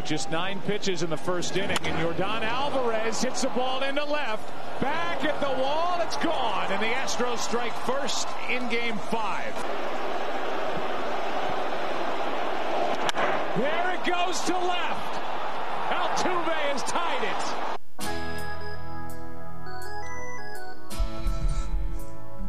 But 0.00 0.08
just 0.08 0.30
nine 0.30 0.60
pitches 0.62 1.02
in 1.02 1.10
the 1.10 1.16
first 1.18 1.58
inning, 1.58 1.76
and 1.84 1.94
Yordan 1.98 2.40
Alvarez 2.40 3.20
hits 3.20 3.42
the 3.42 3.50
ball 3.50 3.82
into 3.82 4.02
left. 4.02 4.50
Back 4.80 5.26
at 5.26 5.38
the 5.42 5.62
wall, 5.62 5.98
it's 6.00 6.16
gone, 6.16 6.72
and 6.72 6.80
the 6.80 6.86
Astros 6.86 7.36
strike 7.36 7.74
first 7.84 8.26
in 8.48 8.66
game 8.70 8.96
five. 8.96 9.54
There 13.58 13.94
it 13.94 14.06
goes 14.06 14.40
to 14.44 14.56
left. 14.56 15.20
Altuve 15.90 16.54
has 16.72 16.82
tied 16.84 17.22
it. 17.22 17.44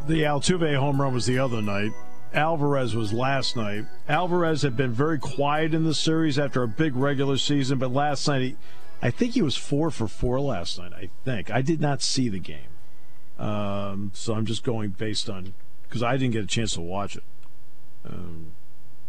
The 0.08 0.22
Altuve 0.22 0.74
home 0.78 1.02
run 1.02 1.14
was 1.14 1.26
the 1.26 1.40
other 1.40 1.62
night. 1.62 1.92
Alvarez 2.34 2.96
was 2.96 3.12
last 3.14 3.56
night. 3.56 3.86
Alvarez 4.08 4.62
had 4.62 4.78
been 4.78 4.92
very 4.92 5.20
quiet 5.20 5.74
in 5.74 5.84
the 5.84 5.94
series 5.94 6.40
after 6.40 6.64
a 6.64 6.68
big 6.68 6.96
regular 6.96 7.38
season, 7.38 7.78
but 7.78 7.92
last 7.92 8.28
night 8.28 8.42
he, 8.42 8.56
I 9.02 9.12
think 9.12 9.34
he 9.34 9.42
was 9.42 9.58
four 9.58 9.92
for 9.92 10.08
four 10.08 10.40
last 10.40 10.78
night. 10.80 10.94
I 10.94 11.10
think 11.26 11.52
I 11.52 11.62
did 11.62 11.82
not 11.82 12.02
see 12.02 12.30
the 12.30 12.40
game, 12.40 12.70
um, 13.38 14.12
so 14.14 14.34
I'm 14.34 14.46
just 14.46 14.64
going 14.64 14.92
based 14.92 15.30
on 15.30 15.54
because 15.84 16.04
I 16.04 16.14
didn't 16.18 16.32
get 16.34 16.44
a 16.44 16.48
chance 16.48 16.74
to 16.76 16.82
watch 16.82 17.16
it. 17.18 17.24
Um, 18.06 18.54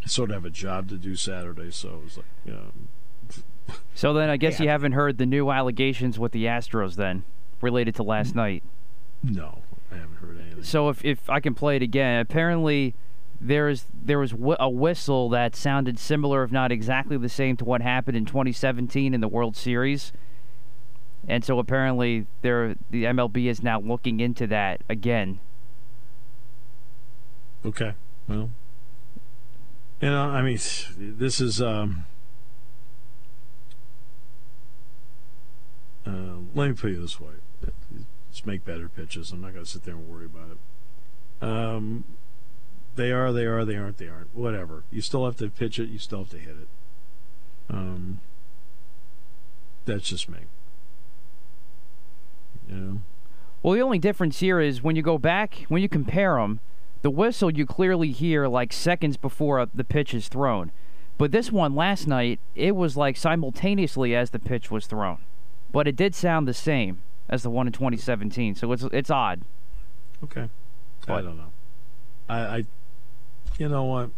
I 0.04 0.08
sort 0.08 0.30
of 0.30 0.34
have 0.34 0.44
a 0.44 0.50
job 0.50 0.88
to 0.88 0.96
do 0.96 1.14
Saturday, 1.14 1.70
so 1.70 1.88
it 1.90 2.04
was 2.04 2.16
like, 2.16 2.26
you 2.44 2.52
know, 2.52 3.74
So 3.94 4.12
then 4.12 4.28
I 4.30 4.36
guess 4.36 4.58
Yeah. 4.58 4.64
you 4.64 4.68
haven't 4.70 4.92
heard 4.92 5.18
the 5.18 5.26
new 5.26 5.50
allegations 5.50 6.18
with 6.18 6.32
the 6.32 6.46
Astros 6.46 6.96
then 6.96 7.22
related 7.60 7.94
to 7.96 8.02
last 8.02 8.34
night. 8.34 8.64
no, 9.22 9.62
I 9.92 9.96
haven't 9.96 10.16
heard 10.16 10.40
anything. 10.40 10.64
So 10.64 10.88
if 10.88 11.04
if 11.04 11.30
I 11.30 11.38
can 11.38 11.54
play 11.54 11.76
it 11.76 11.82
again, 11.82 12.18
apparently 12.20 12.94
there 13.42 13.68
is 13.68 13.86
there 13.92 14.20
was 14.20 14.32
a 14.60 14.70
whistle 14.70 15.28
that 15.30 15.56
sounded 15.56 15.98
similar, 15.98 16.44
if 16.44 16.52
not 16.52 16.70
exactly 16.70 17.16
the 17.16 17.28
same, 17.28 17.56
to 17.56 17.64
what 17.64 17.82
happened 17.82 18.16
in 18.16 18.24
2017 18.24 19.12
in 19.12 19.20
the 19.20 19.28
World 19.28 19.56
Series. 19.56 20.12
And 21.26 21.44
so 21.44 21.58
apparently 21.58 22.26
there 22.42 22.76
the 22.90 23.04
MLB 23.04 23.46
is 23.46 23.62
now 23.62 23.80
looking 23.80 24.20
into 24.20 24.46
that 24.46 24.82
again. 24.88 25.40
Okay. 27.64 27.94
Well, 28.28 28.50
you 30.00 30.10
know, 30.10 30.30
I 30.30 30.42
mean, 30.42 30.58
this 30.96 31.40
is. 31.40 31.60
Um, 31.60 32.04
uh, 36.06 36.38
let 36.54 36.68
me 36.68 36.74
put 36.74 36.92
it 36.92 37.00
this 37.00 37.20
way: 37.20 37.34
just 38.30 38.46
make 38.46 38.64
better 38.64 38.88
pitches. 38.88 39.32
I'm 39.32 39.40
not 39.40 39.52
going 39.52 39.64
to 39.64 39.70
sit 39.70 39.84
there 39.84 39.94
and 39.94 40.08
worry 40.08 40.26
about 40.26 40.50
it. 40.50 41.46
Um, 41.46 42.04
they 42.96 43.10
are, 43.10 43.32
they 43.32 43.44
are, 43.44 43.64
they 43.64 43.76
aren't, 43.76 43.98
they 43.98 44.08
aren't. 44.08 44.34
Whatever. 44.34 44.84
You 44.90 45.00
still 45.00 45.24
have 45.24 45.36
to 45.36 45.48
pitch 45.48 45.78
it. 45.78 45.88
You 45.88 45.98
still 45.98 46.20
have 46.20 46.30
to 46.30 46.38
hit 46.38 46.56
it. 46.62 46.68
Um, 47.70 48.20
that's 49.84 50.08
just 50.08 50.28
me. 50.28 50.38
You 52.68 52.76
know. 52.76 53.00
Well, 53.62 53.74
the 53.74 53.80
only 53.80 53.98
difference 53.98 54.40
here 54.40 54.60
is 54.60 54.82
when 54.82 54.96
you 54.96 55.02
go 55.02 55.18
back, 55.18 55.64
when 55.68 55.82
you 55.82 55.88
compare 55.88 56.36
them, 56.36 56.60
the 57.02 57.10
whistle 57.10 57.52
you 57.52 57.66
clearly 57.66 58.10
hear 58.10 58.48
like 58.48 58.72
seconds 58.72 59.16
before 59.16 59.66
the 59.72 59.84
pitch 59.84 60.14
is 60.14 60.28
thrown. 60.28 60.72
But 61.18 61.30
this 61.30 61.52
one 61.52 61.74
last 61.74 62.06
night, 62.06 62.40
it 62.54 62.74
was 62.74 62.96
like 62.96 63.16
simultaneously 63.16 64.14
as 64.14 64.30
the 64.30 64.38
pitch 64.38 64.70
was 64.70 64.86
thrown. 64.86 65.18
But 65.70 65.86
it 65.86 65.96
did 65.96 66.14
sound 66.14 66.48
the 66.48 66.54
same 66.54 67.02
as 67.28 67.42
the 67.42 67.50
one 67.50 67.66
in 67.66 67.72
2017, 67.72 68.56
so 68.56 68.72
it's 68.72 68.84
it's 68.92 69.10
odd. 69.10 69.42
Okay. 70.24 70.48
I 71.08 71.20
don't 71.20 71.36
know. 71.36 71.52
I, 72.28 72.38
I, 72.38 72.64
you 73.62 73.68
know 73.68 73.84
what? 73.84 74.10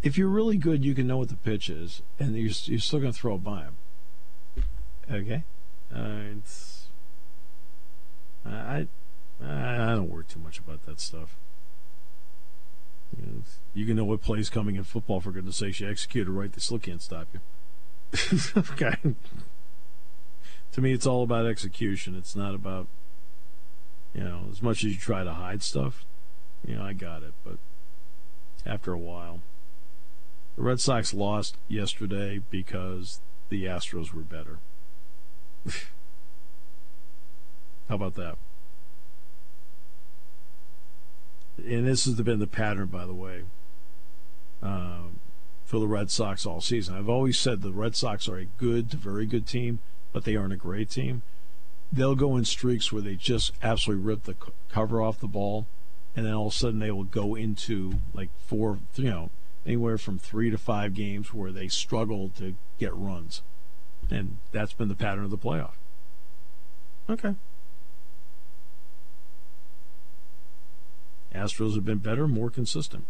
If 0.00 0.16
you're 0.16 0.28
really 0.28 0.56
good, 0.56 0.84
you 0.84 0.94
can 0.94 1.08
know 1.08 1.16
what 1.16 1.28
the 1.28 1.34
pitch 1.34 1.68
is, 1.68 2.02
and 2.20 2.36
you're, 2.36 2.52
you're 2.66 2.78
still 2.78 3.00
going 3.00 3.12
to 3.12 3.18
throw 3.18 3.36
by 3.36 3.62
him. 3.62 3.76
Okay? 5.10 5.42
Uh, 5.92 6.36
it's, 6.36 6.86
I, 8.46 8.86
I, 9.44 9.44
I 9.44 9.94
don't 9.96 10.08
worry 10.08 10.24
too 10.28 10.38
much 10.38 10.60
about 10.60 10.86
that 10.86 11.00
stuff. 11.00 11.36
You, 13.16 13.42
know, 13.74 13.86
can 13.86 13.96
know 13.96 14.04
what 14.04 14.22
play's 14.22 14.50
coming 14.50 14.76
in 14.76 14.84
football, 14.84 15.20
for 15.20 15.32
goodness 15.32 15.56
sakes. 15.56 15.80
You 15.80 15.90
execute 15.90 16.28
it 16.28 16.30
right, 16.30 16.52
they 16.52 16.60
still 16.60 16.78
can't 16.78 17.02
stop 17.02 17.26
you. 17.32 17.40
okay 18.56 18.94
to 20.78 20.82
me, 20.82 20.92
it's 20.92 21.06
all 21.06 21.24
about 21.24 21.44
execution. 21.44 22.14
It's 22.14 22.36
not 22.36 22.54
about, 22.54 22.86
you 24.14 24.24
know, 24.24 24.44
as 24.50 24.62
much 24.62 24.84
as 24.84 24.92
you 24.92 24.96
try 24.96 25.24
to 25.24 25.32
hide 25.32 25.62
stuff. 25.62 26.04
You 26.66 26.76
know, 26.76 26.82
I 26.82 26.92
got 26.92 27.22
it, 27.22 27.34
but 27.44 27.58
after 28.66 28.92
a 28.92 28.98
while, 28.98 29.40
the 30.56 30.62
Red 30.62 30.80
Sox 30.80 31.14
lost 31.14 31.56
yesterday 31.68 32.40
because 32.50 33.20
the 33.48 33.64
Astros 33.64 34.12
were 34.12 34.22
better. 34.22 34.58
How 37.88 37.94
about 37.94 38.14
that? 38.16 38.36
And 41.64 41.86
this 41.86 42.04
has 42.04 42.14
been 42.14 42.38
the 42.38 42.46
pattern, 42.46 42.86
by 42.86 43.06
the 43.06 43.14
way, 43.14 43.42
um, 44.62 45.20
for 45.64 45.80
the 45.80 45.88
Red 45.88 46.10
Sox 46.10 46.44
all 46.44 46.60
season. 46.60 46.96
I've 46.96 47.08
always 47.08 47.38
said 47.38 47.62
the 47.62 47.72
Red 47.72 47.96
Sox 47.96 48.28
are 48.28 48.38
a 48.38 48.44
good, 48.44 48.90
very 48.90 49.26
good 49.26 49.46
team 49.46 49.80
but 50.12 50.24
they 50.24 50.36
aren't 50.36 50.52
a 50.52 50.56
great 50.56 50.90
team. 50.90 51.22
They'll 51.92 52.14
go 52.14 52.36
in 52.36 52.44
streaks 52.44 52.92
where 52.92 53.02
they 53.02 53.14
just 53.14 53.52
absolutely 53.62 54.04
rip 54.04 54.24
the 54.24 54.36
cover 54.68 55.00
off 55.00 55.20
the 55.20 55.26
ball, 55.26 55.66
and 56.14 56.26
then 56.26 56.34
all 56.34 56.48
of 56.48 56.52
a 56.52 56.56
sudden 56.56 56.78
they 56.78 56.90
will 56.90 57.04
go 57.04 57.34
into 57.34 57.94
like 58.12 58.28
four, 58.46 58.80
you 58.96 59.10
know, 59.10 59.30
anywhere 59.64 59.98
from 59.98 60.18
three 60.18 60.50
to 60.50 60.58
five 60.58 60.94
games 60.94 61.32
where 61.32 61.52
they 61.52 61.68
struggle 61.68 62.30
to 62.36 62.54
get 62.78 62.94
runs, 62.94 63.42
and 64.10 64.38
that's 64.52 64.72
been 64.72 64.88
the 64.88 64.94
pattern 64.94 65.24
of 65.24 65.30
the 65.30 65.38
playoff. 65.38 65.74
Okay. 67.08 67.34
Astros 71.34 71.74
have 71.74 71.84
been 71.84 71.98
better, 71.98 72.26
more 72.26 72.50
consistent, 72.50 73.04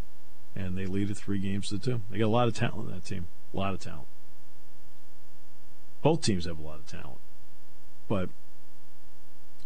and 0.54 0.76
they 0.76 0.86
lead 0.86 1.10
at 1.10 1.16
three 1.16 1.38
games 1.38 1.68
to 1.68 1.78
two. 1.78 2.00
They 2.10 2.18
got 2.18 2.26
a 2.26 2.28
lot 2.28 2.48
of 2.48 2.54
talent 2.54 2.88
in 2.88 2.94
that 2.94 3.04
team, 3.04 3.26
a 3.52 3.56
lot 3.56 3.74
of 3.74 3.80
talent 3.80 4.06
both 6.02 6.22
teams 6.22 6.44
have 6.46 6.58
a 6.58 6.62
lot 6.62 6.78
of 6.78 6.86
talent, 6.86 7.18
but 8.08 8.28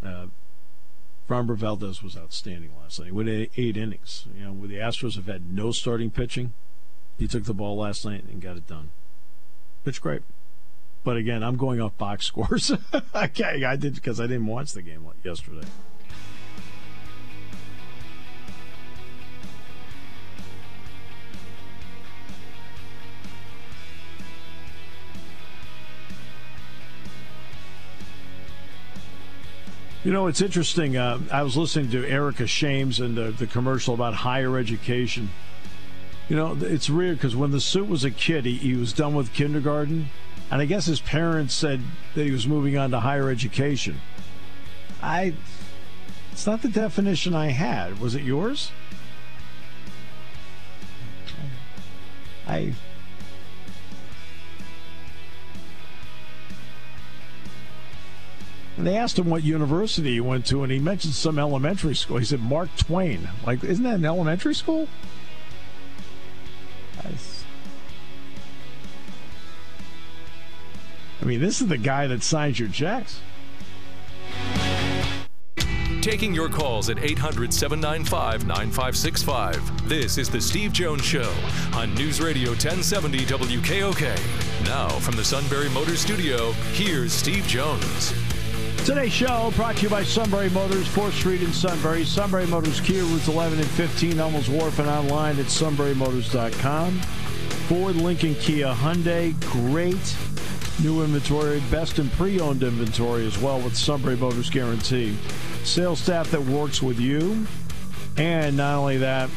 uh, 0.05 0.27
Framber 1.29 1.57
Valdez 1.57 2.03
was 2.03 2.17
outstanding 2.17 2.71
last 2.81 3.01
night. 3.01 3.13
With 3.13 3.29
eight, 3.29 3.53
eight 3.57 3.77
innings, 3.77 4.27
you 4.37 4.45
know, 4.45 4.67
the 4.67 4.77
Astros 4.77 5.17
have 5.17 5.27
had 5.27 5.53
no 5.53 5.73
starting 5.73 6.11
pitching, 6.11 6.53
he 7.19 7.29
took 7.29 7.45
the 7.45 7.55
ball 7.55 7.77
last 7.77 8.05
night 8.05 8.25
and 8.25 8.41
got 8.41 8.57
it 8.57 8.67
done. 8.67 8.91
Pitched 9.85 10.01
great, 10.01 10.23
but 11.05 11.17
again, 11.17 11.43
I'm 11.43 11.57
going 11.57 11.81
off 11.81 11.97
box 11.97 12.27
scores. 12.27 12.73
okay, 13.15 13.65
I 13.65 13.77
did 13.77 13.95
because 13.95 14.21
I 14.21 14.27
didn't 14.27 14.47
watch 14.47 14.73
the 14.73 14.83
game 14.83 15.07
yesterday. 15.25 15.67
You 30.05 30.13
know, 30.13 30.27
it's 30.27 30.41
interesting. 30.41 30.97
Uh, 30.97 31.21
I 31.31 31.45
was 31.45 31.57
listening 31.57 31.91
to 31.93 32.05
Erica 32.05 32.49
Shames 32.49 32.99
and 32.99 33.17
the, 33.17 33.31
the 33.31 33.47
commercial 33.47 33.95
about 33.95 34.15
higher 34.15 34.59
education. 34.59 35.31
You 36.29 36.35
know, 36.35 36.57
it's 36.61 36.91
weird 36.91 37.19
because 37.19 37.37
when 37.37 37.53
the 37.53 37.61
suit 37.61 37.89
was 37.89 38.05
a 38.05 38.11
kid, 38.11 38.45
he, 38.45 38.57
he 38.57 38.75
was 38.75 38.93
done 38.93 39.15
with 39.15 39.33
kindergarten, 39.33 40.09
and 40.51 40.61
I 40.61 40.65
guess 40.65 40.87
his 40.87 41.01
parents 41.01 41.55
said 41.55 41.83
that 42.15 42.25
he 42.25 42.33
was 42.33 42.49
moving 42.49 42.77
on 42.77 42.91
to 42.91 43.01
higher 43.01 43.31
education. 43.31 44.01
I, 45.01 45.35
it's 46.33 46.47
not 46.47 46.63
the 46.63 46.69
definition 46.69 47.35
I 47.35 47.49
had. 47.49 48.01
Was 48.01 48.17
it 48.17 48.23
yours? 48.23 48.73
I. 52.47 52.75
And 58.83 58.89
they 58.89 58.97
asked 58.97 59.17
him 59.17 59.31
what 59.31 59.45
university 59.45 60.15
he 60.15 60.21
went 60.21 60.45
to, 60.47 60.65
and 60.65 60.73
he 60.73 60.81
mentioned 60.81 61.15
some 61.15 61.39
elementary 61.39 61.95
school. 61.95 62.17
He 62.17 62.25
said 62.25 62.41
Mark 62.41 62.69
Twain. 62.77 63.29
Like, 63.47 63.63
isn't 63.63 63.85
that 63.85 63.95
an 63.95 64.05
elementary 64.05 64.57
school? 64.57 64.89
I, 66.99 67.13
I 71.21 71.25
mean, 71.25 71.39
this 71.39 71.61
is 71.61 71.69
the 71.69 71.79
guy 71.79 72.09
that 72.09 72.25
signs 72.25 72.59
your 72.59 72.71
checks. 72.71 73.21
Taking 76.01 76.35
your 76.35 76.49
calls 76.49 76.91
at 76.91 76.99
800 76.99 77.55
795 77.55 78.49
9565. 78.49 79.89
This 79.89 80.19
is 80.19 80.29
The 80.29 80.41
Steve 80.41 80.73
Jones 80.73 81.05
Show 81.05 81.33
on 81.75 81.95
News 81.95 82.21
Radio 82.21 82.49
1070 82.49 83.19
WKOK. 83.27 84.65
Now, 84.67 84.89
from 84.89 85.15
the 85.15 85.25
Sunbury 85.25 85.71
Motors 85.71 86.01
Studio, 86.01 86.51
here's 86.73 87.13
Steve 87.13 87.47
Jones. 87.47 88.13
Today's 88.85 89.13
show 89.13 89.53
brought 89.55 89.77
to 89.77 89.83
you 89.83 89.89
by 89.89 90.03
Sunbury 90.03 90.51
Motors, 90.51 90.89
4th 90.89 91.13
Street 91.13 91.41
in 91.41 91.53
Sunbury. 91.53 92.05
Sunbury 92.05 92.49
Motors 92.49 92.81
Kia, 92.81 93.05
routes 93.05 93.29
11 93.29 93.61
and 93.61 93.69
15, 93.69 94.17
Hummels 94.17 94.51
Wharf, 94.51 94.81
and 94.81 94.89
online 94.89 95.39
at 95.39 95.47
sunburymotors.com. 95.47 96.99
Ford, 97.69 97.95
Lincoln, 97.95 98.35
Kia, 98.35 98.75
Hyundai, 98.75 99.39
great 99.45 100.17
new 100.83 101.05
inventory, 101.05 101.63
best 101.71 102.01
in 102.01 102.11
pre-owned 102.11 102.65
inventory 102.65 103.25
as 103.25 103.39
well 103.39 103.61
with 103.61 103.77
Sunbury 103.77 104.17
Motors 104.17 104.51
Guarantee. 104.51 105.17
Sales 105.63 106.01
staff 106.01 106.33
that 106.33 106.43
works 106.43 106.83
with 106.83 106.99
you, 106.99 107.47
and 108.17 108.57
not 108.57 108.79
only 108.79 108.97
that, 108.99 109.31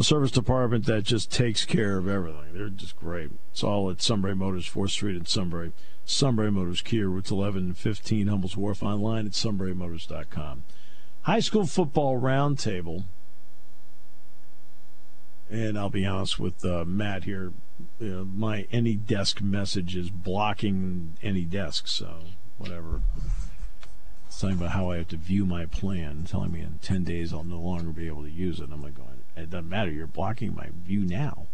a 0.00 0.02
service 0.02 0.32
department 0.32 0.84
that 0.86 1.04
just 1.04 1.30
takes 1.30 1.64
care 1.64 1.96
of 1.96 2.08
everything. 2.08 2.54
They're 2.54 2.70
just 2.70 2.96
great. 2.96 3.30
It's 3.52 3.62
all 3.62 3.88
at 3.88 4.02
Sunbury 4.02 4.34
Motors, 4.34 4.68
4th 4.68 4.90
Street 4.90 5.14
in 5.14 5.26
Sunbury. 5.26 5.70
Sunbury 6.08 6.50
Motors 6.50 6.80
Kia, 6.80 7.06
routes 7.06 7.30
11 7.30 7.62
and 7.62 7.76
15, 7.76 8.28
Hummels 8.28 8.56
Wharf, 8.56 8.82
online 8.82 9.26
at 9.26 9.32
sunburymotors.com. 9.32 10.64
High 11.22 11.40
school 11.40 11.66
football 11.66 12.18
roundtable. 12.18 13.04
and 15.50 15.78
I'll 15.78 15.90
be 15.90 16.06
honest 16.06 16.38
with 16.38 16.64
uh, 16.64 16.86
Matt 16.86 17.24
here. 17.24 17.52
You 18.00 18.08
know, 18.08 18.24
my 18.24 18.62
AnyDesk 18.72 19.42
message 19.42 19.96
is 19.96 20.08
blocking 20.08 21.18
any 21.22 21.44
desk, 21.44 21.86
so 21.86 22.20
whatever. 22.56 23.02
It's 24.26 24.40
talking 24.40 24.56
about 24.56 24.70
how 24.70 24.90
I 24.90 24.96
have 24.96 25.08
to 25.08 25.16
view 25.18 25.44
my 25.44 25.66
plan, 25.66 26.24
telling 26.26 26.52
me 26.52 26.60
in 26.62 26.78
10 26.80 27.04
days 27.04 27.34
I'll 27.34 27.44
no 27.44 27.60
longer 27.60 27.90
be 27.90 28.06
able 28.06 28.22
to 28.22 28.30
use 28.30 28.60
it. 28.60 28.70
I'm 28.72 28.82
like 28.82 28.94
going, 28.94 29.24
it 29.36 29.50
doesn't 29.50 29.68
matter. 29.68 29.90
You're 29.90 30.06
blocking 30.06 30.54
my 30.54 30.68
view 30.86 31.00
now. 31.00 31.48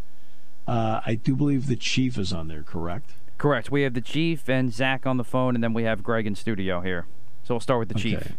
Uh, 0.67 1.01
I 1.05 1.17
do 1.17 1.35
believe 1.35 1.67
the 1.67 1.77
chief 1.77 2.17
is 2.17 2.33
on 2.33 2.47
there, 2.47 2.62
correct? 2.62 3.11
Correct. 3.44 3.70
We 3.70 3.83
have 3.83 3.92
the 3.92 4.00
chief 4.00 4.48
and 4.48 4.72
Zach 4.72 5.07
on 5.07 5.18
the 5.18 5.22
phone, 5.22 5.54
and 5.54 5.62
then 5.62 5.74
we 5.74 5.83
have 5.83 6.02
Greg 6.02 6.26
in 6.26 6.35
studio 6.35 6.80
here. 6.80 7.04
So 7.42 7.52
we'll 7.52 7.61
start 7.61 7.78
with 7.78 7.90
the 7.90 7.94
Okay. 7.94 8.12
chief. 8.16 8.33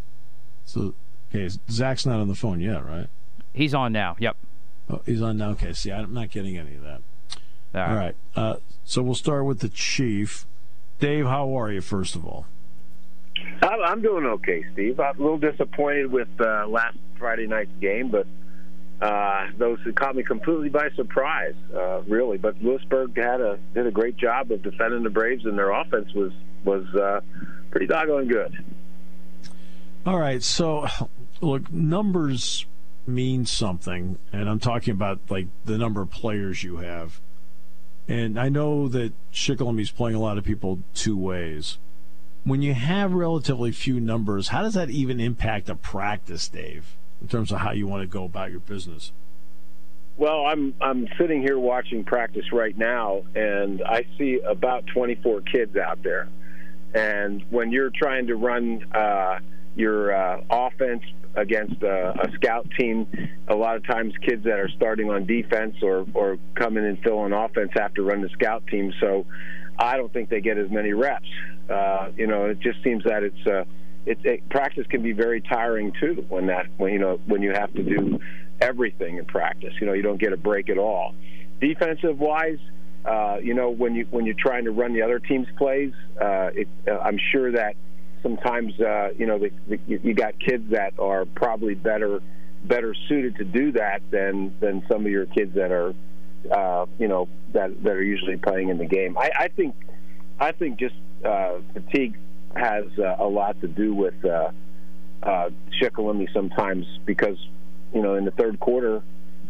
So, 0.65 0.95
okay, 1.29 1.47
Zach's 1.69 2.07
not 2.07 2.19
on 2.19 2.27
the 2.27 2.33
phone 2.33 2.59
yet, 2.59 2.83
right? 2.83 3.05
He's 3.53 3.75
on 3.75 3.93
now. 3.93 4.15
Yep. 4.17 4.35
Oh, 4.89 5.01
he's 5.05 5.21
on 5.21 5.37
now. 5.37 5.51
Okay, 5.51 5.73
see, 5.73 5.91
I'm 5.91 6.11
not 6.11 6.31
getting 6.31 6.57
any 6.57 6.73
of 6.73 6.81
that. 6.81 7.01
All 7.75 7.95
right. 7.95 8.15
Uh, 8.35 8.55
so 8.83 9.03
we'll 9.03 9.13
start 9.13 9.45
with 9.45 9.59
the 9.59 9.69
chief. 9.69 10.47
Dave, 10.99 11.27
how 11.27 11.55
are 11.55 11.71
you, 11.71 11.81
first 11.81 12.15
of 12.15 12.25
all? 12.25 12.47
I'm 13.61 13.83
I'm 13.83 14.01
doing 14.01 14.25
okay, 14.25 14.63
Steve. 14.73 14.99
I'm 14.99 15.19
a 15.19 15.21
little 15.21 15.37
disappointed 15.37 16.11
with 16.11 16.29
uh, 16.39 16.65
last 16.67 16.97
Friday 17.19 17.45
night's 17.45 17.69
game, 17.79 18.09
but 18.09 18.25
uh, 19.01 19.47
those 19.57 19.77
it 19.85 19.95
caught 19.95 20.15
me 20.15 20.23
completely 20.23 20.69
by 20.69 20.89
surprise, 20.95 21.55
uh, 21.75 22.01
really. 22.03 22.37
But 22.37 22.61
Lewisburg 22.61 23.17
had 23.17 23.41
a 23.41 23.59
did 23.73 23.87
a 23.87 23.91
great 23.91 24.17
job 24.17 24.51
of 24.51 24.61
defending 24.61 25.03
the 25.03 25.09
Braves, 25.09 25.45
and 25.45 25.57
their 25.57 25.71
offense 25.71 26.13
was 26.13 26.31
was 26.63 26.85
uh, 26.95 27.21
pretty 27.71 27.87
doggone 27.87 28.27
good. 28.27 28.63
All 30.05 30.19
right. 30.19 30.41
So, 30.41 30.87
look, 31.41 31.71
numbers 31.71 32.65
mean 33.05 33.45
something, 33.45 34.17
and 34.31 34.49
I'm 34.49 34.59
talking 34.59 34.93
about 34.93 35.19
like 35.29 35.47
the 35.65 35.77
number 35.77 36.01
of 36.01 36.09
players 36.09 36.63
you 36.63 36.77
have. 36.77 37.19
And 38.07 38.39
I 38.39 38.49
know 38.49 38.87
that 38.89 39.13
Shikellamy 39.33 39.93
playing 39.95 40.15
a 40.15 40.19
lot 40.19 40.37
of 40.37 40.43
people 40.43 40.79
two 40.93 41.17
ways. 41.17 41.79
When 42.43 42.61
you 42.61 42.75
have 42.75 43.13
relatively 43.13 43.71
few 43.71 43.99
numbers, 43.99 44.49
how 44.49 44.61
does 44.61 44.75
that 44.75 44.91
even 44.91 45.19
impact 45.19 45.67
a 45.67 45.75
practice, 45.75 46.47
Dave, 46.47 46.95
in 47.21 47.27
terms 47.27 47.51
of 47.51 47.59
how 47.59 47.71
you 47.71 47.87
want 47.87 48.01
to 48.01 48.07
go 48.07 48.23
about 48.25 48.51
your 48.51 48.59
business? 48.59 49.11
Well, 50.17 50.45
I'm 50.45 50.73
I'm 50.79 51.07
sitting 51.17 51.41
here 51.41 51.59
watching 51.59 52.05
practice 52.05 52.51
right 52.53 52.77
now, 52.77 53.23
and 53.35 53.81
I 53.83 54.05
see 54.17 54.39
about 54.39 54.85
24 54.87 55.41
kids 55.41 55.75
out 55.75 56.03
there. 56.03 56.29
And 56.93 57.43
when 57.49 57.71
you're 57.73 57.89
trying 57.89 58.27
to 58.27 58.35
run 58.35 58.85
uh, 58.93 59.39
your 59.75 60.15
uh, 60.15 60.41
offense 60.49 61.03
against 61.35 61.83
a, 61.83 62.13
a 62.17 62.31
scout 62.35 62.65
team, 62.79 63.07
a 63.49 63.55
lot 63.55 63.75
of 63.75 63.85
times 63.85 64.13
kids 64.25 64.45
that 64.45 64.57
are 64.57 64.69
starting 64.69 65.09
on 65.09 65.25
defense 65.25 65.75
or 65.81 66.05
or 66.13 66.37
come 66.55 66.77
in 66.77 66.85
and 66.85 66.97
fill 66.99 67.19
on 67.19 67.33
offense 67.33 67.71
have 67.73 67.93
to 67.95 68.03
run 68.03 68.21
the 68.21 68.29
scout 68.29 68.65
team. 68.67 68.93
So 69.01 69.25
I 69.77 69.97
don't 69.97 70.13
think 70.13 70.29
they 70.29 70.39
get 70.39 70.57
as 70.57 70.71
many 70.71 70.93
reps. 70.93 71.27
Uh, 71.69 72.11
you 72.15 72.27
know, 72.27 72.45
it 72.45 72.61
just 72.61 72.81
seems 72.83 73.03
that 73.03 73.23
it's. 73.23 73.67
It, 74.05 74.19
it, 74.23 74.49
practice 74.49 74.85
can 74.87 75.01
be 75.01 75.13
very 75.13 75.41
tiring 75.41 75.91
too 75.99 76.25
when 76.29 76.47
that 76.47 76.67
when 76.77 76.93
you 76.93 76.99
know 76.99 77.19
when 77.25 77.41
you 77.41 77.53
have 77.53 77.73
to 77.73 77.83
do 77.83 78.19
everything 78.61 79.17
in 79.17 79.25
practice. 79.25 79.73
You 79.79 79.87
know, 79.87 79.93
you 79.93 80.01
don't 80.01 80.19
get 80.19 80.33
a 80.33 80.37
break 80.37 80.69
at 80.69 80.77
all. 80.77 81.13
Defensive 81.59 82.19
wise, 82.19 82.59
uh, 83.05 83.37
you 83.41 83.53
know, 83.53 83.69
when 83.69 83.95
you 83.95 84.07
when 84.11 84.25
you're 84.25 84.35
trying 84.37 84.65
to 84.65 84.71
run 84.71 84.93
the 84.93 85.01
other 85.01 85.19
team's 85.19 85.47
plays, 85.57 85.93
uh, 86.21 86.49
it, 86.53 86.67
uh, 86.87 86.97
I'm 86.99 87.19
sure 87.31 87.51
that 87.51 87.75
sometimes 88.21 88.79
uh, 88.79 89.09
you 89.17 89.25
know 89.25 89.39
the, 89.39 89.51
the, 89.67 89.79
you 89.87 90.13
got 90.13 90.39
kids 90.39 90.71
that 90.71 90.93
are 90.99 91.25
probably 91.25 91.75
better 91.75 92.21
better 92.63 92.95
suited 93.07 93.35
to 93.37 93.43
do 93.43 93.71
that 93.73 94.01
than 94.11 94.55
than 94.59 94.83
some 94.89 95.05
of 95.05 95.11
your 95.11 95.25
kids 95.27 95.53
that 95.55 95.71
are 95.71 95.93
uh, 96.51 96.85
you 96.97 97.07
know 97.07 97.27
that 97.53 97.83
that 97.83 97.93
are 97.93 98.03
usually 98.03 98.37
playing 98.37 98.69
in 98.69 98.77
the 98.77 98.85
game. 98.85 99.17
I, 99.17 99.31
I 99.39 99.47
think 99.49 99.75
I 100.39 100.51
think 100.51 100.79
just 100.79 100.95
uh, 101.23 101.59
fatigue 101.73 102.17
has 102.55 102.85
uh, 102.99 103.15
a 103.19 103.25
lot 103.27 103.59
to 103.61 103.67
do 103.67 103.93
with 103.93 104.23
uh, 104.25 104.51
uh, 105.23 105.49
sometimes 106.33 106.85
because 107.05 107.37
you 107.93 108.01
know 108.01 108.15
in 108.15 108.25
the 108.25 108.31
third 108.31 108.59
quarter 108.59 109.01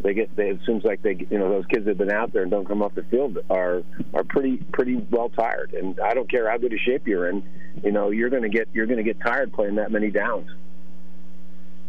they 0.01 0.13
get 0.13 0.35
they, 0.35 0.49
it 0.49 0.59
seems 0.65 0.83
like 0.83 1.01
they 1.01 1.15
you 1.29 1.37
know 1.39 1.49
those 1.49 1.65
kids 1.67 1.85
that 1.85 1.91
have 1.91 1.97
been 1.97 2.11
out 2.11 2.33
there 2.33 2.41
and 2.41 2.51
don't 2.51 2.67
come 2.67 2.81
off 2.81 2.93
the 2.95 3.03
field 3.03 3.37
are 3.49 3.83
are 4.13 4.23
pretty 4.23 4.57
pretty 4.73 4.95
well 5.11 5.29
tired 5.29 5.73
and 5.73 5.99
I 5.99 6.13
don't 6.13 6.29
care 6.29 6.49
how 6.49 6.57
good 6.57 6.73
a 6.73 6.77
shape 6.77 7.07
you're 7.07 7.29
in 7.29 7.43
you 7.83 7.91
know 7.91 8.09
you're 8.11 8.29
going 8.29 8.43
to 8.43 8.49
get 8.49 8.67
you're 8.73 8.85
going 8.87 8.97
to 8.97 9.03
get 9.03 9.19
tired 9.21 9.53
playing 9.53 9.75
that 9.75 9.91
many 9.91 10.09
downs. 10.11 10.49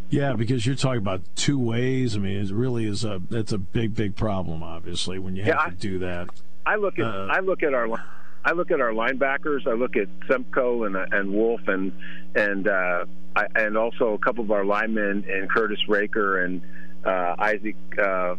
Yeah, 0.08 0.34
because 0.34 0.64
you're 0.64 0.76
talking 0.76 0.98
about 0.98 1.20
two 1.34 1.58
ways. 1.58 2.14
I 2.14 2.20
mean, 2.20 2.40
it 2.40 2.52
really 2.52 2.86
is 2.86 3.04
a 3.04 3.20
that's 3.28 3.50
a 3.50 3.58
big 3.58 3.94
big 3.94 4.14
problem. 4.14 4.62
Obviously, 4.62 5.18
when 5.18 5.34
you 5.34 5.42
have 5.42 5.48
Yeah, 5.48 5.64
to 5.64 5.70
I- 5.72 5.74
do 5.74 5.98
that. 6.00 6.28
I 6.64 6.76
look 6.76 6.98
at 6.98 7.04
Uh, 7.04 7.26
I 7.30 7.40
look 7.40 7.62
at 7.64 7.74
our 7.74 7.88
I 8.46 8.52
look 8.52 8.70
at 8.70 8.80
our 8.80 8.92
linebackers. 8.92 9.66
I 9.66 9.72
look 9.72 9.96
at 9.96 10.08
Semko 10.28 10.86
and 10.86 10.96
and 11.12 11.32
Wolf 11.32 11.60
and 11.66 11.90
and 12.36 12.68
uh, 12.68 13.04
I, 13.34 13.46
and 13.56 13.76
also 13.76 14.14
a 14.14 14.18
couple 14.18 14.44
of 14.44 14.52
our 14.52 14.64
linemen 14.64 15.24
and 15.28 15.50
Curtis 15.50 15.80
Raker 15.88 16.44
and 16.44 16.62
uh, 17.04 17.34
Isaac 17.38 17.76
uh, 17.98 18.02
uh, 18.04 18.36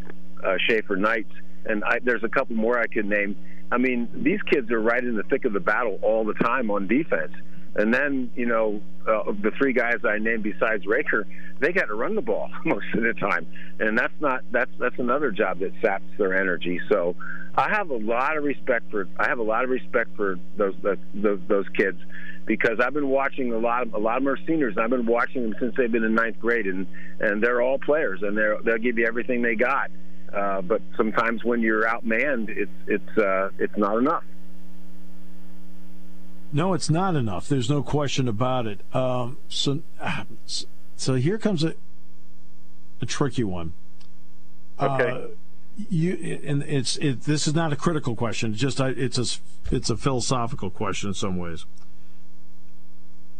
Schaefer 0.65 0.95
Knights. 0.95 1.33
And 1.65 1.83
I, 1.83 1.99
there's 2.01 2.23
a 2.23 2.29
couple 2.29 2.55
more 2.55 2.79
I 2.79 2.87
could 2.87 3.05
name. 3.05 3.35
I 3.69 3.77
mean, 3.77 4.07
these 4.13 4.39
kids 4.49 4.71
are 4.71 4.79
right 4.79 5.03
in 5.03 5.17
the 5.17 5.23
thick 5.23 5.43
of 5.43 5.51
the 5.51 5.59
battle 5.59 5.99
all 6.01 6.23
the 6.23 6.35
time 6.35 6.71
on 6.71 6.87
defense. 6.87 7.33
And 7.77 7.93
then, 7.93 8.31
you 8.35 8.47
know, 8.47 8.81
uh, 9.07 9.31
the 9.31 9.51
three 9.57 9.71
guys 9.71 9.97
I 10.03 10.17
named 10.17 10.43
besides 10.43 10.85
Raker, 10.85 11.27
they 11.59 11.71
got 11.71 11.85
to 11.85 11.95
run 11.95 12.15
the 12.15 12.21
ball 12.21 12.49
most 12.65 12.87
of 12.93 13.03
the 13.03 13.13
time, 13.13 13.47
and 13.79 13.97
that's 13.97 14.13
not 14.19 14.41
that's 14.51 14.71
that's 14.79 14.97
another 14.97 15.31
job 15.31 15.59
that 15.59 15.71
saps 15.81 16.05
their 16.17 16.35
energy. 16.35 16.79
So, 16.89 17.15
I 17.55 17.69
have 17.69 17.89
a 17.89 17.97
lot 17.97 18.37
of 18.37 18.43
respect 18.43 18.91
for 18.91 19.07
I 19.19 19.27
have 19.27 19.39
a 19.39 19.43
lot 19.43 19.63
of 19.63 19.69
respect 19.69 20.15
for 20.15 20.37
those 20.57 20.75
those 21.13 21.39
those 21.47 21.65
kids 21.75 21.99
because 22.45 22.79
I've 22.79 22.93
been 22.93 23.09
watching 23.09 23.51
a 23.51 23.57
lot 23.57 23.83
of 23.83 23.93
a 23.93 23.97
lot 23.97 24.17
of 24.17 24.23
them 24.23 24.33
are 24.33 24.39
seniors. 24.47 24.75
I've 24.77 24.89
been 24.89 25.05
watching 25.05 25.43
them 25.43 25.55
since 25.59 25.75
they've 25.77 25.91
been 25.91 26.03
in 26.03 26.15
ninth 26.15 26.39
grade, 26.39 26.65
and 26.65 26.87
and 27.19 27.43
they're 27.43 27.61
all 27.61 27.77
players, 27.77 28.21
and 28.23 28.37
they're 28.37 28.57
they'll 28.63 28.77
give 28.77 28.97
you 28.97 29.05
everything 29.05 29.41
they 29.41 29.55
got. 29.55 29.91
Uh, 30.35 30.61
but 30.61 30.81
sometimes 30.95 31.43
when 31.43 31.61
you're 31.61 31.83
outmanned, 31.83 32.49
it's 32.49 32.71
it's 32.87 33.17
uh, 33.17 33.49
it's 33.59 33.77
not 33.77 33.97
enough. 33.97 34.23
No, 36.51 36.73
it's 36.73 36.89
not 36.89 37.15
enough. 37.15 37.47
There's 37.47 37.69
no 37.69 37.83
question 37.83 38.27
about 38.27 38.67
it. 38.67 38.81
Um, 38.95 39.37
so, 39.49 39.81
so 40.95 41.15
here 41.15 41.37
comes 41.37 41.63
a 41.63 41.75
a 43.01 43.05
tricky 43.05 43.43
one. 43.43 43.73
Okay. 44.79 45.09
Uh, 45.09 45.27
you 45.89 46.41
and 46.43 46.63
it's 46.63 46.97
it. 46.97 47.21
This 47.21 47.47
is 47.47 47.53
not 47.53 47.71
a 47.71 47.75
critical 47.75 48.15
question. 48.15 48.51
It's 48.51 48.61
just 48.61 48.79
it's 48.79 49.17
a 49.17 49.75
it's 49.75 49.89
a 49.89 49.97
philosophical 49.97 50.69
question 50.69 51.09
in 51.09 51.13
some 51.13 51.37
ways. 51.37 51.65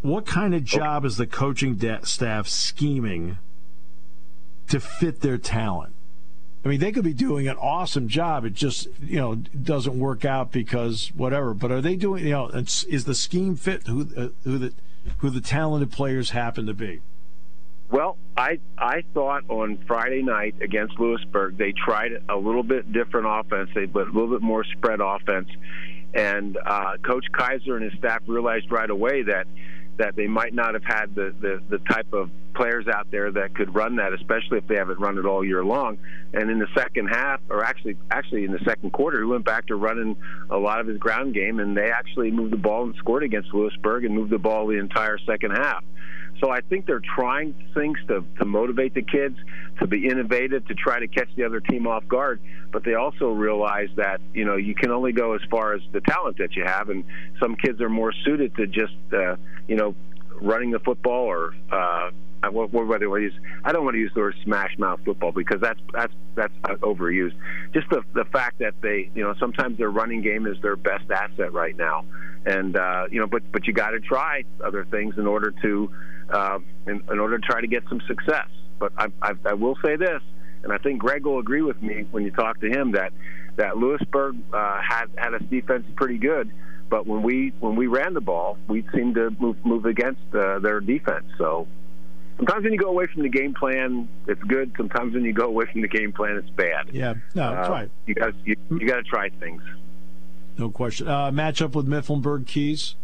What 0.02 0.26
kind 0.26 0.54
of 0.54 0.64
job 0.64 1.04
is 1.06 1.18
the 1.18 1.26
coaching 1.26 1.82
staff 2.04 2.48
scheming 2.48 3.40
to 4.68 4.80
fit 4.80 5.22
their 5.22 5.40
talent? 5.40 5.94
I 6.68 6.70
mean, 6.70 6.82
they 6.82 6.92
could 6.92 7.06
be 7.06 7.14
doing 7.14 7.48
an 7.48 7.56
awesome 7.56 8.10
job. 8.10 8.44
It 8.44 8.54
just, 8.54 8.90
you 9.02 9.16
know, 9.16 9.36
doesn't 9.36 9.98
work 9.98 10.26
out 10.26 10.52
because 10.52 11.14
whatever. 11.16 11.54
But 11.54 11.72
are 11.72 11.80
they 11.80 11.96
doing, 11.96 12.26
you 12.26 12.32
know, 12.32 12.48
is 12.50 13.06
the 13.06 13.16
scheme 13.16 13.56
fit 13.56 13.88
who 13.88 14.02
uh, 14.18 14.28
who 14.44 14.58
the 14.58 14.74
who 15.20 15.30
the 15.30 15.40
talented 15.40 15.94
players 15.94 16.32
happen 16.32 16.66
to 16.66 16.74
be? 16.74 17.00
Well, 17.90 18.18
I 18.36 18.60
I 18.78 19.04
thought 19.14 19.46
on 19.48 19.78
Friday 19.88 20.22
night 20.22 20.56
against 20.62 21.00
Lewisburg 21.00 21.58
they 21.58 21.72
tried 21.72 22.12
a 22.28 22.36
little 22.36 22.64
bit 22.64 22.92
different 22.92 23.28
offense, 23.30 23.70
they 23.74 23.86
but 23.86 24.10
a 24.10 24.12
little 24.12 24.32
bit 24.32 24.42
more 24.42 24.66
spread 24.66 25.00
offense, 25.00 25.48
and 26.14 26.58
uh, 26.66 26.98
Coach 27.02 27.28
Kaiser 27.32 27.78
and 27.78 27.90
his 27.90 27.98
staff 27.98 28.24
realized 28.28 28.70
right 28.74 28.90
away 28.90 29.22
that 29.22 29.48
that 29.98 30.16
they 30.16 30.28
might 30.28 30.54
not 30.54 30.74
have 30.74 30.84
had 30.84 31.16
the, 31.16 31.34
the 31.40 31.62
the 31.70 31.80
type 31.90 32.12
of 32.14 32.30
players 32.54 32.88
out 32.88 33.10
there 33.12 33.32
that 33.32 33.54
could 33.56 33.74
run 33.76 33.98
that, 33.98 34.14
especially 34.14 34.58
if 34.58 34.68
they 34.68 34.76
haven't 34.76 35.00
run 35.00 35.18
it 35.18 35.26
all 35.26 35.46
year 35.46 35.64
long. 35.64 35.98
And 36.34 36.50
in 36.50 36.58
the 36.60 36.68
second 36.76 37.08
half, 37.08 37.40
or 37.50 37.64
actually 37.64 37.98
actually 38.12 38.46
in 38.46 38.52
the 38.52 38.60
second 38.66 38.92
quarter, 38.92 39.20
he 39.20 39.26
went 39.26 39.46
back 39.46 39.68
to 39.68 39.76
running 39.76 40.16
a 40.50 40.58
lot 40.58 40.80
of 40.80 40.88
his 40.88 40.98
ground 40.98 41.34
game, 41.34 41.60
and 41.60 41.78
they 41.78 41.90
actually 41.90 42.32
moved 42.32 42.54
the 42.54 42.58
ball 42.58 42.84
and 42.84 42.96
scored 42.96 43.24
against 43.24 43.54
Lewisburg 43.54 44.06
and 44.06 44.16
moved 44.16 44.32
the 44.32 44.40
ball 44.40 44.68
the 44.68 44.80
entire 44.80 45.18
second 45.20 45.52
half. 45.52 45.84
So 46.40 46.52
I 46.52 46.62
think 46.62 46.86
they're 46.86 47.02
trying 47.16 47.56
things 47.74 47.98
to, 48.08 48.24
to 48.40 48.46
motivate 48.46 48.94
the 48.94 49.02
kids 49.02 49.38
to 49.80 49.88
be 49.88 50.08
innovative, 50.08 50.68
to 50.68 50.74
try 50.74 51.00
to 51.00 51.08
catch 51.08 51.30
the 51.36 51.44
other 51.44 51.60
team 51.60 51.88
off 51.88 52.08
guard. 52.08 52.40
But 52.72 52.84
they 52.84 52.96
also 52.96 53.32
realize 53.32 53.90
that 53.96 54.22
you 54.34 54.46
know 54.46 54.56
you 54.56 54.76
can 54.76 54.92
only 54.92 55.12
go 55.12 55.34
as 55.34 55.42
far 55.50 55.74
as 55.74 55.82
the 55.94 56.02
talent 56.02 56.38
that 56.38 56.56
you 56.56 56.64
have, 56.66 56.90
and 56.90 57.06
some 57.40 57.56
kids 57.56 57.82
are 57.82 57.90
more 57.90 58.14
suited 58.26 58.56
to 58.58 58.68
just 58.68 58.96
uh, 59.14 59.36
you 59.68 59.76
know 59.76 59.96
running 60.42 60.72
the 60.72 60.80
football 60.80 61.26
or 61.26 61.56
uh, 61.72 61.97
what, 62.50 62.74
what 62.74 62.88
whether 62.88 63.14
I 63.16 63.20
use 63.20 63.34
I 63.64 63.72
don't 63.72 63.84
want 63.84 63.96
to 63.96 64.00
use 64.00 64.12
the 64.14 64.22
word 64.22 64.36
smash 64.44 64.78
mouth 64.78 65.00
football 65.06 65.32
because 65.32 65.62
that's 65.62 65.80
that's 65.94 66.14
that's 66.36 66.54
uh, 66.64 66.76
overused. 66.76 67.36
Just 67.74 67.90
the 67.90 68.04
the 68.14 68.26
fact 68.26 68.60
that 68.60 68.74
they 68.82 69.10
you 69.16 69.24
know 69.24 69.34
sometimes 69.40 69.78
their 69.78 69.92
running 69.92 70.22
game 70.22 70.48
is 70.48 70.58
their 70.62 70.76
best 70.76 71.10
asset 71.12 71.54
right 71.54 71.76
now, 71.76 72.06
and 72.46 72.78
uh, 72.78 73.06
you 73.12 73.20
know 73.20 73.28
but 73.28 73.44
but 73.52 73.68
you 73.68 73.74
got 73.74 73.92
to 73.92 74.00
try 74.00 74.44
other 74.64 74.86
things 74.86 75.16
in 75.18 75.28
order 75.28 75.54
to 75.62 75.92
uh, 76.30 76.60
in, 76.88 77.04
in 77.12 77.20
order 77.20 77.38
to 77.38 77.46
try 77.46 77.62
to 77.62 77.68
get 77.68 77.84
some 77.90 78.02
success. 78.08 78.48
But 78.80 78.92
I, 78.98 79.08
I, 79.22 79.34
I 79.46 79.54
will 79.54 79.78
say 79.84 79.96
this: 79.96 80.22
and 80.64 80.72
I 80.72 80.78
think 80.78 81.00
Greg 81.00 81.26
will 81.26 81.40
agree 81.40 81.62
with 81.62 81.82
me 81.82 82.06
when 82.12 82.24
you 82.24 82.32
talk 82.32 82.60
to 82.62 82.68
him 82.68 82.92
that 82.92 83.14
that 83.58 83.78
Lewisburg 83.78 84.38
uh, 84.54 84.82
had 84.82 85.06
had 85.18 85.34
a 85.34 85.40
defense 85.40 85.86
pretty 85.96 86.18
good, 86.18 86.52
but 86.90 87.06
when 87.08 87.24
we 87.24 87.54
when 87.60 87.76
we 87.76 87.88
ran 87.88 88.14
the 88.14 88.22
ball, 88.22 88.58
we 88.68 88.86
seemed 88.94 89.16
to 89.16 89.32
move 89.40 89.58
move 89.66 89.86
against 89.86 90.22
uh, 90.34 90.60
their 90.60 90.80
defense. 90.80 91.26
So 91.38 91.68
sometimes 92.38 92.64
when 92.64 92.74
you 92.74 92.80
go 92.80 92.90
away 92.90 93.08
from 93.08 93.24
the 93.24 93.30
game 93.30 93.54
plan, 93.54 94.08
it's 94.28 94.42
good. 94.44 94.72
Sometimes 94.78 95.14
when 95.14 95.24
you 95.24 95.34
go 95.34 95.46
away 95.46 95.66
from 95.72 95.82
the 95.82 95.88
game 95.88 96.14
plan, 96.14 96.38
it's 96.38 96.50
bad. 96.52 96.90
Yeah, 96.92 97.16
no, 97.36 97.52
that's 97.54 97.70
uh, 97.70 97.72
right. 97.72 97.92
You 98.06 98.16
got 98.16 98.34
you, 98.46 98.56
you 98.72 98.88
got 98.88 98.98
to 98.98 99.04
try 99.04 99.30
things. 99.30 99.62
No 100.58 100.70
question. 100.70 101.08
Uh, 101.08 101.32
matchup 101.32 101.74
with 101.74 101.88
Mifflinburg 101.88 102.48
Keys. 102.48 102.96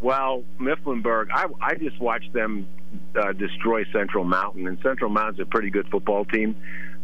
Well, 0.00 0.44
Mifflinburg, 0.60 1.28
I, 1.32 1.46
I 1.60 1.74
just 1.74 1.98
watched 2.00 2.32
them 2.32 2.68
uh, 3.16 3.32
destroy 3.32 3.84
Central 3.92 4.24
Mountain, 4.24 4.66
and 4.66 4.78
Central 4.82 5.10
Mountain's 5.10 5.40
a 5.40 5.46
pretty 5.46 5.70
good 5.70 5.88
football 5.90 6.24
team. 6.24 6.56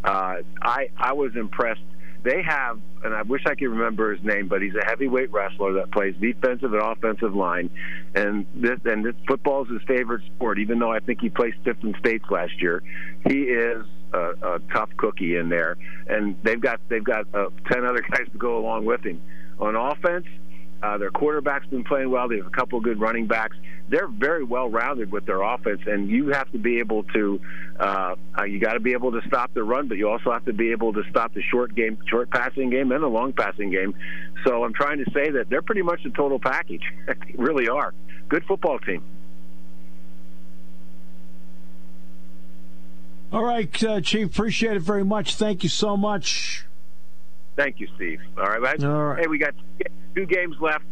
Uh, 0.05 0.37
I 0.63 0.91
I 0.97 1.13
was 1.13 1.35
impressed. 1.35 1.81
They 2.25 2.43
have, 2.43 2.81
and 3.05 3.15
I 3.15 3.21
wish 3.21 3.43
I 3.45 3.55
could 3.55 3.69
remember 3.69 4.15
his 4.15 4.25
name, 4.25 4.49
but 4.49 4.63
he's 4.63 4.75
a 4.75 4.85
heavyweight 4.87 5.31
wrestler 5.31 5.75
that 5.75 5.93
plays 5.93 6.15
defensive 6.19 6.73
and 6.73 6.83
offensive 6.83 7.35
line, 7.35 7.69
and 8.15 8.47
this 8.55 8.81
and 8.87 9.05
this 9.05 9.15
football 9.29 9.65
is 9.65 9.71
his 9.71 9.83
favorite 9.87 10.23
sport. 10.35 10.59
Even 10.59 10.79
though 10.79 10.91
I 10.91 11.01
think 11.01 11.21
he 11.21 11.29
placed 11.29 11.59
fifth 11.65 11.85
in 11.85 11.95
states 11.99 12.25
last 12.31 12.63
year, 12.63 12.83
he 13.29 13.43
is 13.43 13.85
a, 14.15 14.33
a 14.43 14.59
tough 14.73 14.89
cookie 14.97 15.37
in 15.37 15.51
there, 15.51 15.77
and 16.09 16.35
they've 16.43 16.61
got 16.61 16.81
they've 16.89 17.05
got 17.05 17.27
uh, 17.35 17.51
ten 17.71 17.85
other 17.85 18.01
guys 18.11 18.27
to 18.33 18.39
go 18.39 18.57
along 18.57 18.87
with 18.87 19.05
him 19.05 19.21
on 19.61 19.77
offense. 19.77 20.27
Uh, 20.85 20.99
their 20.99 21.11
quarterback's 21.11 21.67
been 21.69 21.83
playing 21.83 22.11
well. 22.11 22.29
They 22.29 22.37
have 22.37 22.47
a 22.47 22.51
couple 22.51 22.77
of 22.77 22.85
good 22.85 23.01
running 23.01 23.27
backs. 23.27 23.57
They're 23.89 24.07
very 24.07 24.45
well 24.45 24.69
rounded 24.69 25.11
with 25.11 25.25
their 25.25 25.41
offense, 25.41 25.81
and 25.87 26.11
you 26.11 26.29
have 26.29 26.51
to 26.53 26.59
be 26.59 26.79
able 26.79 27.05
to. 27.05 27.41
Uh, 27.81 28.17
uh, 28.39 28.45
you 28.45 28.61
got 28.61 28.75
to 28.75 28.81
be 28.81 28.93
able 28.93 29.11
to 29.13 29.23
stop 29.27 29.55
the 29.55 29.65
run, 29.65 29.89
but 29.89 29.97
you 29.97 30.11
also 30.11 30.31
have 30.31 30.45
to 30.45 30.53
be 30.53 30.73
able 30.73 30.93
to 30.93 31.03
stop 31.09 31.33
the 31.33 31.41
short 31.41 31.75
game, 31.75 31.97
short 32.07 32.29
passing 32.31 32.69
game, 32.69 32.93
and 32.93 33.03
the 33.03 33.09
long 33.09 33.33
passing 33.33 33.71
game. 33.71 33.95
So 34.47 34.63
I'm 34.63 34.75
trying 34.75 35.03
to 35.03 35.11
say 35.13 35.31
that 35.31 35.49
they're 35.49 35.63
pretty 35.63 35.81
much 35.81 36.05
a 36.05 36.11
total 36.11 36.39
package. 36.39 36.83
they 37.07 37.15
really 37.37 37.67
are. 37.67 37.95
Good 38.29 38.45
football 38.45 38.79
team. 38.79 39.03
All 43.33 43.45
right, 43.45 43.85
uh, 43.85 44.03
Chief. 44.03 44.27
Appreciate 44.27 44.77
it 44.77 44.83
very 44.83 45.05
much. 45.05 45.37
Thank 45.37 45.63
you 45.63 45.71
so 45.71 45.97
much. 45.97 46.67
Thank 47.57 47.81
you, 47.81 47.89
Steve. 47.97 48.21
All 48.37 48.45
right, 48.45 48.85
All 48.85 49.05
right. 49.05 49.21
Hey, 49.21 49.29
we 49.29 49.39
got 49.39 49.55
two 50.15 50.27
games 50.27 50.57
left. 50.61 50.85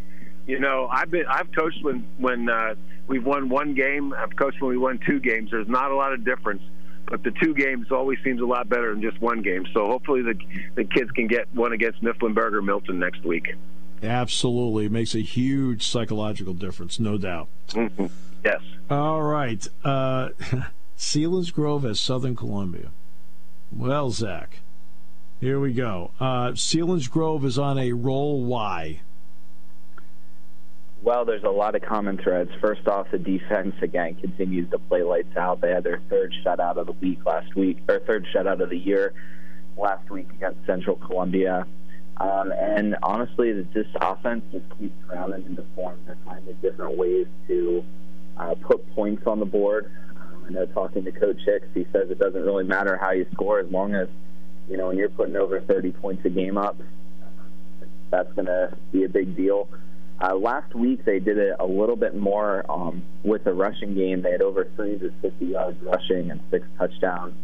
You 0.46 0.58
know, 0.58 0.88
I've 0.90 1.10
been 1.10 1.24
I've 1.28 1.52
coached 1.52 1.82
when 1.82 2.06
when 2.18 2.48
uh, 2.48 2.74
we've 3.06 3.24
won 3.24 3.48
one 3.48 3.74
game. 3.74 4.12
I've 4.12 4.34
coached 4.36 4.60
when 4.60 4.70
we 4.70 4.78
won 4.78 4.98
two 5.06 5.20
games. 5.20 5.50
There's 5.50 5.68
not 5.68 5.90
a 5.90 5.94
lot 5.94 6.12
of 6.12 6.24
difference, 6.24 6.62
but 7.06 7.22
the 7.22 7.30
two 7.30 7.54
games 7.54 7.92
always 7.92 8.18
seems 8.24 8.40
a 8.40 8.44
lot 8.44 8.68
better 8.68 8.92
than 8.92 9.02
just 9.02 9.20
one 9.20 9.42
game. 9.42 9.66
So 9.72 9.86
hopefully 9.86 10.22
the 10.22 10.34
the 10.74 10.84
kids 10.84 11.10
can 11.12 11.28
get 11.28 11.52
one 11.54 11.72
against 11.72 12.02
Mifflinburg 12.02 12.54
or 12.54 12.62
Milton 12.62 12.98
next 12.98 13.24
week. 13.24 13.54
Absolutely, 14.02 14.86
it 14.86 14.92
makes 14.92 15.14
a 15.14 15.20
huge 15.20 15.86
psychological 15.86 16.54
difference, 16.54 16.98
no 16.98 17.18
doubt. 17.18 17.48
Mm-hmm. 17.68 18.06
Yes. 18.44 18.60
All 18.90 19.22
right, 19.22 19.64
uh, 19.84 20.30
Selinsgrove 20.98 21.88
as 21.88 22.00
Southern 22.00 22.34
Columbia. 22.34 22.90
Well, 23.70 24.10
Zach, 24.10 24.58
here 25.40 25.60
we 25.60 25.72
go. 25.72 26.10
Uh, 26.18 26.50
Selinsgrove 26.50 27.44
is 27.44 27.58
on 27.58 27.78
a 27.78 27.92
roll. 27.92 28.44
Why? 28.44 29.02
Well, 31.02 31.24
there's 31.24 31.42
a 31.42 31.50
lot 31.50 31.74
of 31.74 31.82
common 31.82 32.16
threads. 32.16 32.52
First 32.60 32.86
off, 32.86 33.08
the 33.10 33.18
defense 33.18 33.74
again 33.82 34.14
continues 34.14 34.70
to 34.70 34.78
play 34.78 35.02
lights 35.02 35.36
out. 35.36 35.60
They 35.60 35.70
had 35.70 35.82
their 35.82 36.00
third 36.08 36.32
shutout 36.44 36.76
of 36.76 36.86
the 36.86 36.92
week 36.92 37.26
last 37.26 37.56
week, 37.56 37.78
or 37.88 37.98
third 37.98 38.24
shutout 38.32 38.62
of 38.62 38.70
the 38.70 38.78
year 38.78 39.12
last 39.76 40.08
week 40.10 40.28
against 40.30 40.64
Central 40.64 40.94
Columbia. 40.94 41.66
Um, 42.18 42.52
and 42.52 42.96
honestly, 43.02 43.52
this 43.74 43.86
offense 44.00 44.44
just 44.52 44.64
keeps 44.78 44.94
rounding 45.12 45.44
into 45.44 45.64
form. 45.74 45.98
They're 46.06 46.16
finding 46.24 46.54
different 46.62 46.96
ways 46.96 47.26
to 47.48 47.84
uh, 48.36 48.54
put 48.62 48.88
points 48.94 49.26
on 49.26 49.40
the 49.40 49.44
board. 49.44 49.90
Um, 50.10 50.44
I 50.46 50.50
know 50.50 50.66
talking 50.66 51.04
to 51.04 51.10
Coach 51.10 51.40
Hicks, 51.44 51.66
he 51.74 51.84
says 51.92 52.10
it 52.10 52.20
doesn't 52.20 52.44
really 52.44 52.64
matter 52.64 52.96
how 52.96 53.10
you 53.10 53.26
score 53.32 53.58
as 53.58 53.68
long 53.72 53.96
as 53.96 54.06
you 54.68 54.76
know 54.76 54.86
when 54.86 54.98
you're 54.98 55.08
putting 55.08 55.34
over 55.34 55.60
30 55.60 55.90
points 55.92 56.24
a 56.24 56.28
game 56.28 56.56
up. 56.56 56.78
That's 58.10 58.32
going 58.34 58.46
to 58.46 58.76
be 58.92 59.02
a 59.02 59.08
big 59.08 59.34
deal. 59.36 59.68
Uh, 60.22 60.36
last 60.36 60.72
week 60.72 61.04
they 61.04 61.18
did 61.18 61.36
it 61.36 61.56
a 61.58 61.66
little 61.66 61.96
bit 61.96 62.14
more 62.14 62.64
um, 62.70 63.02
with 63.24 63.42
the 63.42 63.52
rushing 63.52 63.94
game. 63.96 64.22
They 64.22 64.30
had 64.30 64.40
over 64.40 64.70
350 64.76 65.44
yards 65.46 65.82
rushing 65.82 66.30
and 66.30 66.40
six 66.48 66.64
touchdowns 66.78 67.34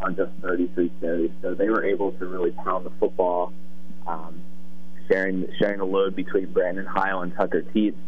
on 0.00 0.14
just 0.14 0.30
33 0.40 0.92
carries. 1.00 1.32
So 1.42 1.54
they 1.54 1.68
were 1.68 1.84
able 1.84 2.12
to 2.12 2.26
really 2.26 2.52
pound 2.52 2.86
the 2.86 2.92
football, 3.00 3.52
um, 4.06 4.40
sharing 5.10 5.44
sharing 5.58 5.78
the 5.78 5.84
load 5.84 6.14
between 6.14 6.52
Brandon 6.52 6.86
Heil 6.86 7.22
and 7.22 7.34
Tucker 7.34 7.62
Teets, 7.62 7.98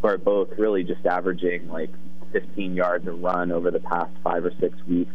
who 0.00 0.08
are 0.08 0.18
both 0.18 0.50
really 0.56 0.84
just 0.84 1.04
averaging 1.04 1.68
like 1.68 1.90
15 2.32 2.76
yards 2.76 3.08
a 3.08 3.12
run 3.12 3.50
over 3.50 3.72
the 3.72 3.80
past 3.80 4.12
five 4.22 4.44
or 4.44 4.52
six 4.60 4.78
weeks. 4.86 5.12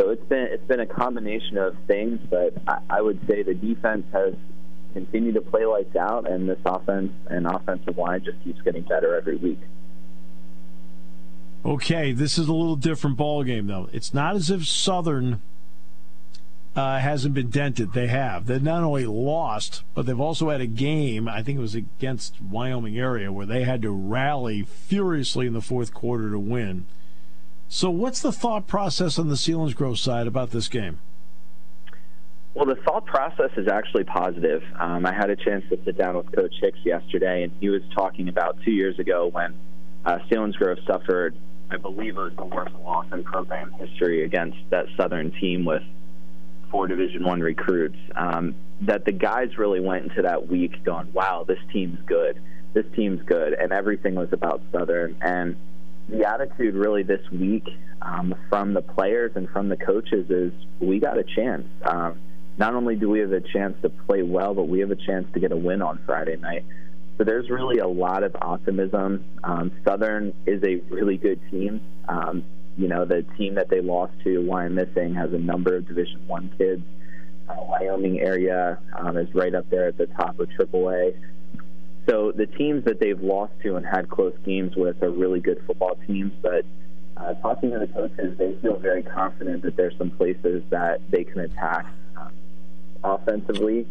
So 0.00 0.10
it's 0.10 0.24
been 0.24 0.48
it's 0.50 0.66
been 0.66 0.80
a 0.80 0.86
combination 0.86 1.58
of 1.58 1.76
things, 1.86 2.18
but 2.28 2.54
I, 2.66 2.80
I 2.90 3.02
would 3.02 3.20
say 3.28 3.44
the 3.44 3.54
defense 3.54 4.04
has 4.12 4.34
continue 4.92 5.32
to 5.32 5.40
play 5.40 5.64
lights 5.64 5.96
out, 5.96 6.28
and 6.30 6.48
this 6.48 6.58
offense 6.64 7.12
and 7.28 7.46
offensive 7.46 7.96
line 7.98 8.24
just 8.24 8.42
keeps 8.44 8.60
getting 8.62 8.82
better 8.82 9.16
every 9.16 9.36
week. 9.36 9.60
Okay, 11.64 12.12
this 12.12 12.38
is 12.38 12.48
a 12.48 12.52
little 12.52 12.76
different 12.76 13.16
ball 13.16 13.42
game 13.44 13.66
though. 13.66 13.88
It's 13.92 14.14
not 14.14 14.36
as 14.36 14.48
if 14.50 14.66
Southern 14.66 15.42
uh, 16.76 16.98
hasn't 17.00 17.34
been 17.34 17.50
dented. 17.50 17.92
They 17.92 18.06
have. 18.06 18.46
They've 18.46 18.62
not 18.62 18.84
only 18.84 19.06
lost, 19.06 19.82
but 19.94 20.06
they've 20.06 20.20
also 20.20 20.50
had 20.50 20.60
a 20.60 20.66
game. 20.66 21.28
I 21.28 21.42
think 21.42 21.58
it 21.58 21.62
was 21.62 21.74
against 21.74 22.40
Wyoming 22.40 22.96
area 22.96 23.32
where 23.32 23.46
they 23.46 23.64
had 23.64 23.82
to 23.82 23.90
rally 23.90 24.62
furiously 24.62 25.46
in 25.46 25.54
the 25.54 25.60
fourth 25.60 25.92
quarter 25.92 26.30
to 26.30 26.38
win. 26.38 26.86
So, 27.68 27.90
what's 27.90 28.22
the 28.22 28.32
thought 28.32 28.66
process 28.66 29.18
on 29.18 29.28
the 29.28 29.34
Selinsgrove 29.34 29.98
side 29.98 30.26
about 30.26 30.52
this 30.52 30.68
game? 30.68 31.00
Well, 32.58 32.66
the 32.66 32.74
thought 32.74 33.06
process 33.06 33.52
is 33.56 33.68
actually 33.68 34.02
positive. 34.02 34.64
Um, 34.80 35.06
I 35.06 35.12
had 35.12 35.30
a 35.30 35.36
chance 35.36 35.64
to 35.70 35.78
sit 35.84 35.96
down 35.96 36.16
with 36.16 36.32
Coach 36.32 36.52
Hicks 36.60 36.80
yesterday, 36.84 37.44
and 37.44 37.52
he 37.60 37.68
was 37.68 37.82
talking 37.94 38.28
about 38.28 38.58
two 38.64 38.72
years 38.72 38.98
ago 38.98 39.28
when 39.28 39.54
uh, 40.04 40.18
Selinsgrove 40.28 40.84
suffered, 40.84 41.36
I 41.70 41.76
believe 41.76 42.16
it 42.16 42.20
was 42.20 42.32
the 42.36 42.44
worst 42.44 42.74
loss 42.82 43.06
in 43.12 43.22
program 43.22 43.70
history 43.78 44.24
against 44.24 44.58
that 44.70 44.86
Southern 44.96 45.30
team 45.40 45.64
with 45.64 45.84
four 46.72 46.88
Division 46.88 47.22
One 47.22 47.40
recruits. 47.40 47.94
Um, 48.16 48.56
that 48.80 49.04
the 49.04 49.12
guys 49.12 49.56
really 49.56 49.78
went 49.78 50.06
into 50.06 50.22
that 50.22 50.48
week 50.48 50.82
going, 50.82 51.12
"Wow, 51.12 51.44
this 51.46 51.60
team's 51.72 52.00
good. 52.06 52.42
This 52.72 52.86
team's 52.96 53.22
good," 53.22 53.52
and 53.52 53.72
everything 53.72 54.16
was 54.16 54.32
about 54.32 54.62
Southern. 54.72 55.14
And 55.20 55.54
the 56.08 56.28
attitude 56.28 56.74
really 56.74 57.04
this 57.04 57.22
week 57.30 57.68
um, 58.02 58.34
from 58.48 58.74
the 58.74 58.82
players 58.82 59.30
and 59.36 59.48
from 59.50 59.68
the 59.68 59.76
coaches 59.76 60.28
is, 60.28 60.52
"We 60.80 60.98
got 60.98 61.18
a 61.18 61.22
chance." 61.22 61.68
Um, 61.84 62.18
not 62.58 62.74
only 62.74 62.96
do 62.96 63.08
we 63.08 63.20
have 63.20 63.32
a 63.32 63.40
chance 63.40 63.76
to 63.82 63.88
play 63.88 64.22
well, 64.22 64.52
but 64.52 64.64
we 64.64 64.80
have 64.80 64.90
a 64.90 64.96
chance 64.96 65.26
to 65.32 65.40
get 65.40 65.52
a 65.52 65.56
win 65.56 65.80
on 65.80 66.00
Friday 66.04 66.36
night. 66.36 66.64
So 67.16 67.24
there's 67.24 67.50
really 67.50 67.78
a 67.78 67.86
lot 67.86 68.22
of 68.22 68.36
optimism. 68.40 69.24
Um, 69.42 69.72
Southern 69.84 70.32
is 70.46 70.62
a 70.62 70.76
really 70.92 71.16
good 71.16 71.40
team. 71.50 71.80
Um, 72.08 72.44
you 72.76 72.88
know, 72.88 73.04
the 73.04 73.24
team 73.36 73.54
that 73.54 73.68
they 73.68 73.80
lost 73.80 74.12
to, 74.24 74.40
Wyomissing, 74.40 75.16
has 75.16 75.32
a 75.32 75.38
number 75.38 75.76
of 75.76 75.86
Division 75.86 76.26
One 76.26 76.50
kids. 76.58 76.82
Uh, 77.48 77.54
Wyoming 77.62 78.20
area 78.20 78.78
um, 78.96 79.16
is 79.16 79.32
right 79.34 79.54
up 79.54 79.68
there 79.70 79.88
at 79.88 79.98
the 79.98 80.06
top 80.06 80.38
of 80.38 80.48
AAA. 80.48 81.16
So 82.08 82.32
the 82.32 82.46
teams 82.46 82.84
that 82.84 83.00
they've 83.00 83.20
lost 83.20 83.52
to 83.64 83.76
and 83.76 83.84
had 83.84 84.08
close 84.08 84.34
games 84.44 84.74
with 84.76 85.02
are 85.02 85.10
really 85.10 85.40
good 85.40 85.60
football 85.66 85.98
teams. 86.06 86.32
But 86.40 86.64
uh, 87.16 87.34
talking 87.34 87.70
to 87.72 87.80
the 87.80 87.88
coaches, 87.88 88.38
they 88.38 88.54
feel 88.62 88.78
very 88.78 89.02
confident 89.02 89.62
that 89.62 89.76
there's 89.76 89.96
some 89.98 90.10
places 90.10 90.62
that 90.70 91.00
they 91.10 91.24
can 91.24 91.40
attack 91.40 91.86
offensively, 93.04 93.86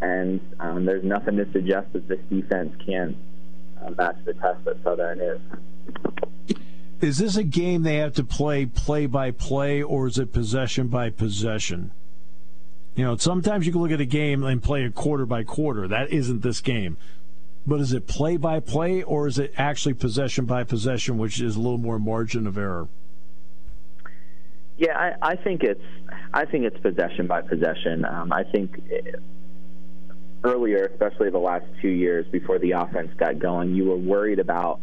and 0.00 0.40
um, 0.60 0.84
there's 0.84 1.04
nothing 1.04 1.36
to 1.36 1.50
suggest 1.52 1.92
that 1.92 2.08
this 2.08 2.20
defense 2.30 2.74
can 2.84 3.16
uh, 3.82 3.90
match 3.90 4.16
the 4.24 4.34
test 4.34 4.64
that 4.64 4.82
Southern 4.82 5.20
is. 5.20 5.40
Is 7.00 7.18
this 7.18 7.36
a 7.36 7.44
game 7.44 7.82
they 7.82 7.96
have 7.96 8.14
to 8.14 8.24
play 8.24 8.66
play 8.66 9.06
by 9.06 9.30
play, 9.30 9.82
or 9.82 10.08
is 10.08 10.18
it 10.18 10.32
possession 10.32 10.88
by 10.88 11.10
possession? 11.10 11.92
You 12.96 13.04
know, 13.04 13.16
sometimes 13.16 13.64
you 13.66 13.72
can 13.72 13.80
look 13.80 13.92
at 13.92 14.00
a 14.00 14.04
game 14.04 14.42
and 14.42 14.60
play 14.60 14.84
a 14.84 14.90
quarter 14.90 15.24
by 15.24 15.44
quarter. 15.44 15.86
That 15.86 16.10
isn't 16.10 16.42
this 16.42 16.60
game. 16.60 16.96
But 17.64 17.80
is 17.80 17.92
it 17.92 18.08
play 18.08 18.36
by 18.36 18.58
play, 18.58 19.02
or 19.02 19.28
is 19.28 19.38
it 19.38 19.52
actually 19.56 19.94
possession 19.94 20.46
by 20.46 20.64
possession, 20.64 21.18
which 21.18 21.40
is 21.40 21.54
a 21.54 21.60
little 21.60 21.78
more 21.78 22.00
margin 22.00 22.46
of 22.46 22.58
error? 22.58 22.88
Yeah, 24.78 24.96
I, 24.98 25.32
I 25.32 25.36
think 25.36 25.62
it's 25.62 25.82
I 26.32 26.44
think 26.44 26.64
it's 26.64 26.78
possession 26.78 27.26
by 27.26 27.42
possession. 27.42 28.04
Um, 28.04 28.32
I 28.32 28.44
think 28.44 28.82
earlier, 30.44 30.84
especially 30.92 31.30
the 31.30 31.38
last 31.38 31.66
two 31.80 31.88
years 31.88 32.26
before 32.30 32.58
the 32.58 32.72
offense 32.72 33.10
got 33.16 33.38
going, 33.38 33.74
you 33.74 33.86
were 33.86 33.96
worried 33.96 34.38
about 34.38 34.80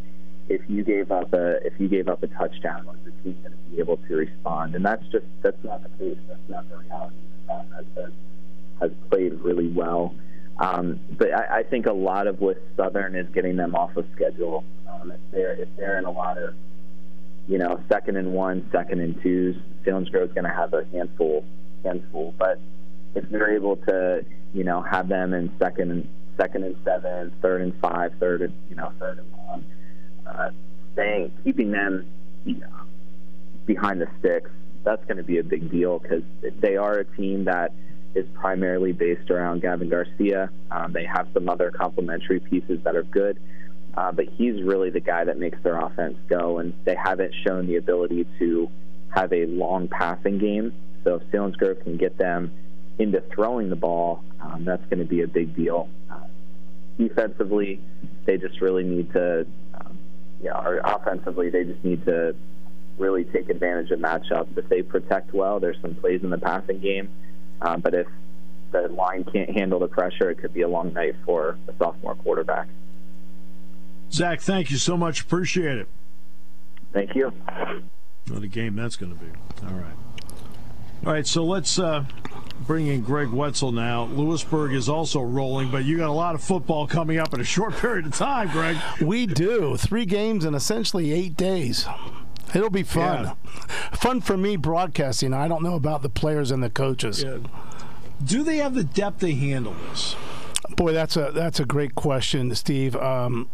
if 0.48 0.60
you 0.68 0.84
gave 0.84 1.10
up 1.10 1.32
a 1.32 1.64
if 1.66 1.72
you 1.78 1.88
gave 1.88 2.08
up 2.08 2.22
a 2.22 2.28
touchdown, 2.28 2.86
was 2.86 2.96
the 3.04 3.10
team 3.22 3.36
going 3.42 3.52
to 3.52 3.70
be 3.70 3.78
able 3.78 3.96
to 3.96 4.16
respond? 4.16 4.74
And 4.74 4.84
that's 4.84 5.04
just 5.08 5.26
that's 5.42 5.62
not 5.64 5.82
the 5.82 5.88
case. 5.98 6.18
That's 6.28 6.48
not 6.48 6.68
the 6.68 6.78
reality. 6.78 7.16
Has, 7.48 8.12
has 8.80 8.90
played 9.10 9.32
really 9.40 9.68
well. 9.68 10.14
Um, 10.58 11.00
but 11.10 11.32
I, 11.32 11.58
I 11.58 11.62
think 11.62 11.86
a 11.86 11.92
lot 11.92 12.26
of 12.26 12.40
with 12.40 12.58
Southern 12.76 13.14
is 13.14 13.26
getting 13.34 13.56
them 13.56 13.74
off 13.74 13.96
of 13.96 14.06
schedule. 14.14 14.64
Um, 14.88 15.10
if 15.10 15.20
they're 15.30 15.52
if 15.54 15.68
they're 15.76 15.98
in 15.98 16.04
a 16.04 16.10
lot 16.10 16.38
of 16.38 16.54
you 17.46 17.58
know 17.58 17.82
second 17.88 18.16
and 18.16 18.32
one, 18.32 18.68
second 18.72 19.00
and 19.00 19.20
twos, 19.22 19.56
Selinsgrove 19.86 20.28
is 20.28 20.32
going 20.32 20.44
to 20.44 20.54
have 20.54 20.74
a 20.74 20.84
handful 20.92 21.44
handful. 21.84 22.34
But 22.38 22.60
if 23.14 23.28
they're 23.30 23.54
able 23.54 23.76
to 23.76 24.24
you 24.52 24.64
know 24.64 24.82
have 24.82 25.08
them 25.08 25.34
in 25.34 25.52
second 25.58 25.90
and 25.90 26.08
second 26.36 26.64
and 26.64 26.76
seven, 26.84 27.32
third 27.40 27.62
and 27.62 27.74
five, 27.80 28.12
third 28.18 28.42
and 28.42 28.52
you 28.68 28.76
know 28.76 28.92
third 28.98 29.18
and 29.18 29.32
one, 29.32 29.64
uh, 30.26 30.50
staying 30.92 31.32
keeping 31.44 31.70
them 31.70 32.06
you 32.44 32.56
know, 32.58 32.68
behind 33.66 34.00
the 34.00 34.08
sticks, 34.18 34.50
that's 34.84 35.04
going 35.06 35.16
to 35.16 35.24
be 35.24 35.38
a 35.38 35.44
big 35.44 35.70
deal 35.70 35.98
because 35.98 36.22
they 36.60 36.76
are 36.76 36.98
a 36.98 37.04
team 37.04 37.44
that 37.44 37.72
is 38.14 38.24
primarily 38.34 38.92
based 38.92 39.30
around 39.30 39.60
Gavin 39.60 39.90
Garcia. 39.90 40.48
Um, 40.70 40.92
they 40.92 41.04
have 41.04 41.28
some 41.34 41.48
other 41.48 41.70
complementary 41.70 42.40
pieces 42.40 42.78
that 42.84 42.96
are 42.96 43.02
good, 43.02 43.38
uh, 43.94 44.12
but 44.12 44.26
he's 44.28 44.62
really 44.62 44.90
the 44.90 45.00
guy 45.00 45.24
that 45.24 45.38
makes 45.38 45.58
their 45.62 45.78
offense 45.78 46.16
go, 46.28 46.58
and 46.58 46.72
they 46.84 46.94
haven't 46.94 47.34
shown 47.46 47.66
the 47.66 47.76
ability 47.76 48.26
to 48.38 48.70
have 49.10 49.32
a 49.32 49.46
long 49.46 49.88
passing 49.88 50.38
game. 50.38 50.72
So 51.04 51.16
if 51.16 51.22
Selinsgrove 51.30 51.82
can 51.82 51.96
get 51.96 52.18
them 52.18 52.52
into 52.98 53.20
throwing 53.34 53.70
the 53.70 53.76
ball, 53.76 54.22
um, 54.40 54.64
that's 54.64 54.84
going 54.86 54.98
to 54.98 55.04
be 55.04 55.22
a 55.22 55.28
big 55.28 55.54
deal. 55.54 55.88
Uh, 56.10 56.20
defensively, 56.98 57.80
they 58.24 58.36
just 58.38 58.60
really 58.60 58.84
need 58.84 59.12
to, 59.12 59.46
um, 59.74 59.98
yeah, 60.42 60.58
or 60.58 60.78
offensively, 60.78 61.50
they 61.50 61.64
just 61.64 61.84
need 61.84 62.04
to 62.06 62.34
really 62.98 63.24
take 63.24 63.48
advantage 63.48 63.90
of 63.90 64.00
matchups. 64.00 64.56
If 64.56 64.68
they 64.68 64.82
protect 64.82 65.32
well, 65.32 65.60
there's 65.60 65.80
some 65.80 65.94
plays 65.94 66.22
in 66.22 66.30
the 66.30 66.38
passing 66.38 66.80
game 66.80 67.08
uh, 67.60 67.76
but 67.76 67.94
if 67.94 68.06
the 68.72 68.88
line 68.88 69.24
can't 69.24 69.50
handle 69.50 69.78
the 69.78 69.88
pressure, 69.88 70.30
it 70.30 70.36
could 70.36 70.52
be 70.52 70.62
a 70.62 70.68
long 70.68 70.92
night 70.92 71.14
for 71.24 71.58
a 71.68 71.74
sophomore 71.78 72.14
quarterback. 72.16 72.68
Zach, 74.12 74.40
thank 74.40 74.70
you 74.70 74.76
so 74.76 74.96
much. 74.96 75.20
Appreciate 75.20 75.78
it. 75.78 75.88
Thank 76.92 77.14
you. 77.14 77.32
What 78.28 78.42
a 78.42 78.48
game 78.48 78.76
that's 78.76 78.96
going 78.96 79.16
to 79.16 79.18
be. 79.18 79.30
All 79.66 79.74
right. 79.74 79.94
All 81.04 81.12
right, 81.12 81.26
so 81.26 81.44
let's 81.44 81.78
uh, 81.78 82.04
bring 82.66 82.88
in 82.88 83.02
Greg 83.02 83.28
Wetzel 83.28 83.70
now. 83.70 84.04
Lewisburg 84.04 84.72
is 84.72 84.88
also 84.88 85.20
rolling, 85.20 85.70
but 85.70 85.84
you 85.84 85.98
got 85.98 86.08
a 86.08 86.12
lot 86.12 86.34
of 86.34 86.42
football 86.42 86.86
coming 86.86 87.18
up 87.18 87.32
in 87.34 87.40
a 87.40 87.44
short 87.44 87.74
period 87.76 88.06
of 88.06 88.14
time, 88.14 88.48
Greg. 88.50 88.76
We 89.00 89.26
do. 89.26 89.76
Three 89.76 90.06
games 90.06 90.44
in 90.44 90.54
essentially 90.54 91.12
eight 91.12 91.36
days. 91.36 91.86
It'll 92.54 92.70
be 92.70 92.82
fun. 92.82 93.24
Yeah. 93.24 93.34
Fun 93.92 94.20
for 94.20 94.36
me 94.36 94.56
broadcasting. 94.56 95.34
I 95.34 95.48
don't 95.48 95.62
know 95.62 95.74
about 95.74 96.02
the 96.02 96.08
players 96.08 96.50
and 96.50 96.62
the 96.62 96.70
coaches. 96.70 97.22
Yeah. 97.22 97.38
Do 98.24 98.42
they 98.42 98.56
have 98.58 98.74
the 98.74 98.84
depth 98.84 99.20
to 99.20 99.32
handle 99.32 99.74
this? 99.90 100.16
Boy, 100.70 100.92
that's 100.92 101.16
a 101.16 101.30
that's 101.32 101.60
a 101.60 101.64
great 101.64 101.94
question, 101.94 102.54
Steve. 102.54 102.96
Um, 102.96 103.48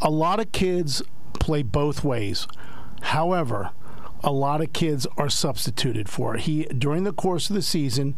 a 0.00 0.10
lot 0.10 0.38
of 0.40 0.52
kids 0.52 1.02
play 1.34 1.62
both 1.62 2.04
ways. 2.04 2.46
However, 3.02 3.70
a 4.22 4.32
lot 4.32 4.60
of 4.60 4.72
kids 4.72 5.06
are 5.16 5.28
substituted 5.28 6.08
for. 6.08 6.36
He 6.36 6.64
during 6.64 7.04
the 7.04 7.12
course 7.12 7.48
of 7.50 7.56
the 7.56 7.62
season, 7.62 8.16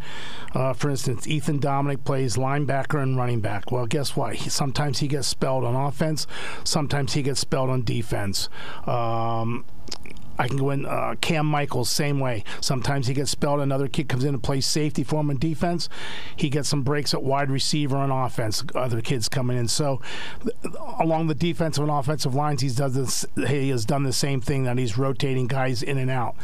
uh, 0.54 0.72
for 0.72 0.90
instance, 0.90 1.26
Ethan 1.26 1.58
Dominic 1.58 2.04
plays 2.04 2.36
linebacker 2.36 3.02
and 3.02 3.16
running 3.16 3.40
back. 3.40 3.70
Well, 3.70 3.86
guess 3.86 4.16
what? 4.16 4.36
He, 4.36 4.50
sometimes 4.50 4.98
he 4.98 5.08
gets 5.08 5.28
spelled 5.28 5.64
on 5.64 5.74
offense, 5.74 6.26
sometimes 6.64 7.14
he 7.14 7.22
gets 7.22 7.40
spelled 7.40 7.70
on 7.70 7.82
defense. 7.84 8.48
Um, 8.86 9.64
I 10.38 10.46
can 10.48 10.56
go 10.56 10.70
in 10.70 10.86
uh, 10.86 11.16
Cam 11.20 11.46
Michaels 11.46 11.90
same 11.90 12.20
way. 12.20 12.44
Sometimes 12.60 13.06
he 13.06 13.14
gets 13.14 13.30
spelled. 13.30 13.60
Another 13.60 13.88
kid 13.88 14.08
comes 14.08 14.24
in 14.24 14.34
and 14.34 14.42
plays 14.42 14.66
safety 14.66 15.02
for 15.02 15.20
him 15.20 15.30
in 15.30 15.38
defense. 15.38 15.88
He 16.36 16.48
gets 16.48 16.68
some 16.68 16.82
breaks 16.82 17.12
at 17.12 17.22
wide 17.22 17.50
receiver 17.50 17.96
on 17.96 18.10
offense. 18.10 18.62
Other 18.74 19.00
kids 19.00 19.28
coming 19.28 19.58
in. 19.58 19.68
So 19.68 20.00
along 21.00 21.26
the 21.26 21.34
defensive 21.34 21.82
and 21.82 21.90
offensive 21.90 22.34
lines, 22.34 22.62
he's 22.62 22.76
does 22.76 22.94
this. 22.94 23.26
He 23.48 23.70
has 23.70 23.84
done 23.84 24.04
the 24.04 24.12
same 24.12 24.40
thing 24.40 24.64
that 24.64 24.78
he's 24.78 24.96
rotating 24.96 25.46
guys 25.46 25.82
in 25.82 25.98
and 25.98 26.10
out. 26.10 26.36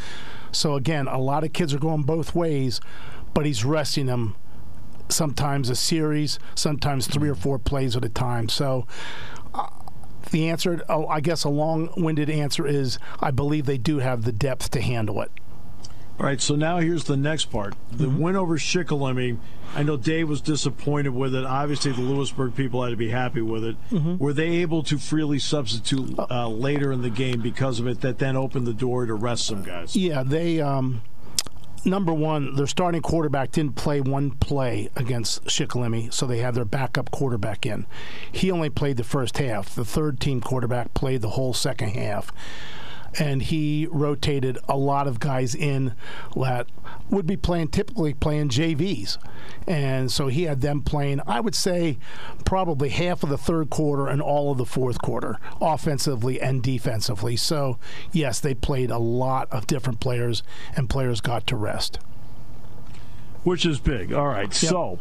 So 0.50 0.74
again, 0.74 1.07
a 1.07 1.18
lot 1.18 1.44
of 1.44 1.52
kids 1.52 1.72
are 1.74 1.78
going 1.78 2.02
both 2.02 2.35
ways, 2.35 2.80
but 3.33 3.46
he's 3.46 3.64
resting 3.64 4.07
them 4.07 4.37
sometimes 5.09 5.68
a 5.68 5.76
series, 5.76 6.38
sometimes 6.54 7.07
three 7.07 7.28
or 7.28 7.35
four 7.35 7.59
plays 7.59 7.96
at 7.96 8.04
a 8.04 8.09
time. 8.09 8.48
So 8.48 8.87
the 10.35 10.49
answer, 10.51 10.83
oh, 10.88 11.07
I 11.07 11.20
guess, 11.20 11.44
a 11.44 11.49
long-winded 11.49 12.29
answer 12.29 12.66
is 12.66 12.99
I 13.20 13.31
believe 13.31 13.66
they 13.66 13.79
do 13.79 14.01
have 14.01 14.25
the 14.25 14.33
depth 14.33 14.68
to 14.73 14.81
handle 14.81 15.23
it. 15.23 15.31
All 16.18 16.27
right, 16.27 16.40
so 16.40 16.57
now 16.57 16.79
here's 16.79 17.05
the 17.05 17.16
next 17.16 17.47
part. 17.47 17.75
The 17.92 18.07
mm-hmm. 18.07 18.18
win 18.18 18.37
over 18.37 18.57
Shikellamy. 18.57 19.38
I 19.75 19.83
know 19.83 19.97
Dave 19.97 20.29
was 20.29 20.40
disappointed 20.40 21.11
with 21.11 21.35
it. 21.35 21.44
Obviously, 21.44 21.92
the 21.92 22.03
Lewisburg 22.03 22.55
people 22.55 22.83
had 22.83 22.90
to 22.90 22.97
be 22.97 23.11
happy 23.11 23.42
with 23.42 23.64
it. 23.64 23.77
Mm-hmm. 23.90 24.18
Were 24.18 24.33
they 24.33 24.49
able 24.57 24.83
to 24.85 24.99
freely 24.99 25.38
substitute 25.38 26.16
uh, 26.18 26.49
later 26.49 26.92
in 26.92 27.03
the 27.03 27.11
game 27.11 27.40
because 27.40 27.81
of 27.81 27.87
it? 27.87 28.01
That 28.01 28.18
then 28.18 28.37
opened 28.37 28.66
the 28.66 28.75
door 28.75 29.07
to 29.07 29.14
rest 29.14 29.47
some 29.47 29.62
guys. 29.62 29.97
Yeah, 29.97 30.23
they. 30.25 30.61
Um, 30.61 31.03
number 31.85 32.12
one, 32.12 32.55
their 32.55 32.66
starting 32.66 33.03
quarterback 33.03 33.53
didn't 33.53 33.77
play 33.77 34.01
one 34.01 34.33
play 34.33 34.90
against 34.97 35.44
Shikellamy, 35.44 36.12
so 36.12 36.27
they 36.27 36.38
had 36.38 36.55
their 36.55 36.64
backup 36.64 37.11
quarterback 37.11 37.66
in. 37.66 37.87
He 38.31 38.51
only 38.51 38.70
played 38.70 38.97
the 38.97 39.05
first 39.05 39.38
half. 39.38 39.75
The 39.75 39.85
third 39.85 40.20
team 40.20 40.40
quarterback 40.40 40.94
played 40.94 41.23
the 41.23 41.31
whole 41.31 41.55
second 41.55 41.90
half 41.90 42.33
and 43.18 43.42
he 43.42 43.87
rotated 43.90 44.59
a 44.68 44.77
lot 44.77 45.07
of 45.07 45.20
guys 45.20 45.55
in 45.55 45.94
that 46.37 46.66
would 47.11 47.27
be 47.27 47.37
playing 47.37 47.68
typically 47.68 48.14
playing 48.14 48.48
JVs, 48.48 49.18
and 49.66 50.11
so 50.11 50.29
he 50.29 50.44
had 50.44 50.61
them 50.61 50.81
playing. 50.83 51.20
I 51.27 51.40
would 51.40 51.55
say 51.55 51.98
probably 52.44 52.88
half 52.90 53.22
of 53.22 53.29
the 53.29 53.38
third 53.38 53.70
quarter 53.70 54.07
and 54.07 54.20
all 54.20 54.53
of 54.53 54.59
the 54.59 54.66
fourth 54.66 55.00
quarter, 55.00 55.38
offensively 55.61 56.40
and 56.40 56.62
defensively. 56.62 57.37
So 57.37 57.79
yes, 58.12 58.40
they 58.40 58.55
played 58.55 58.90
a 58.90 58.98
lot 58.98 59.48
of 59.50 59.66
different 59.66 60.00
players, 60.00 60.42
and 60.77 60.88
players 60.88 61.20
got 61.20 61.46
to 61.48 61.57
rest 61.57 61.98
which 63.44 63.66
is 63.66 63.79
big. 63.79 64.12
All 64.12 64.27
right, 64.27 64.44
yep. 64.44 64.55
so 64.70 64.98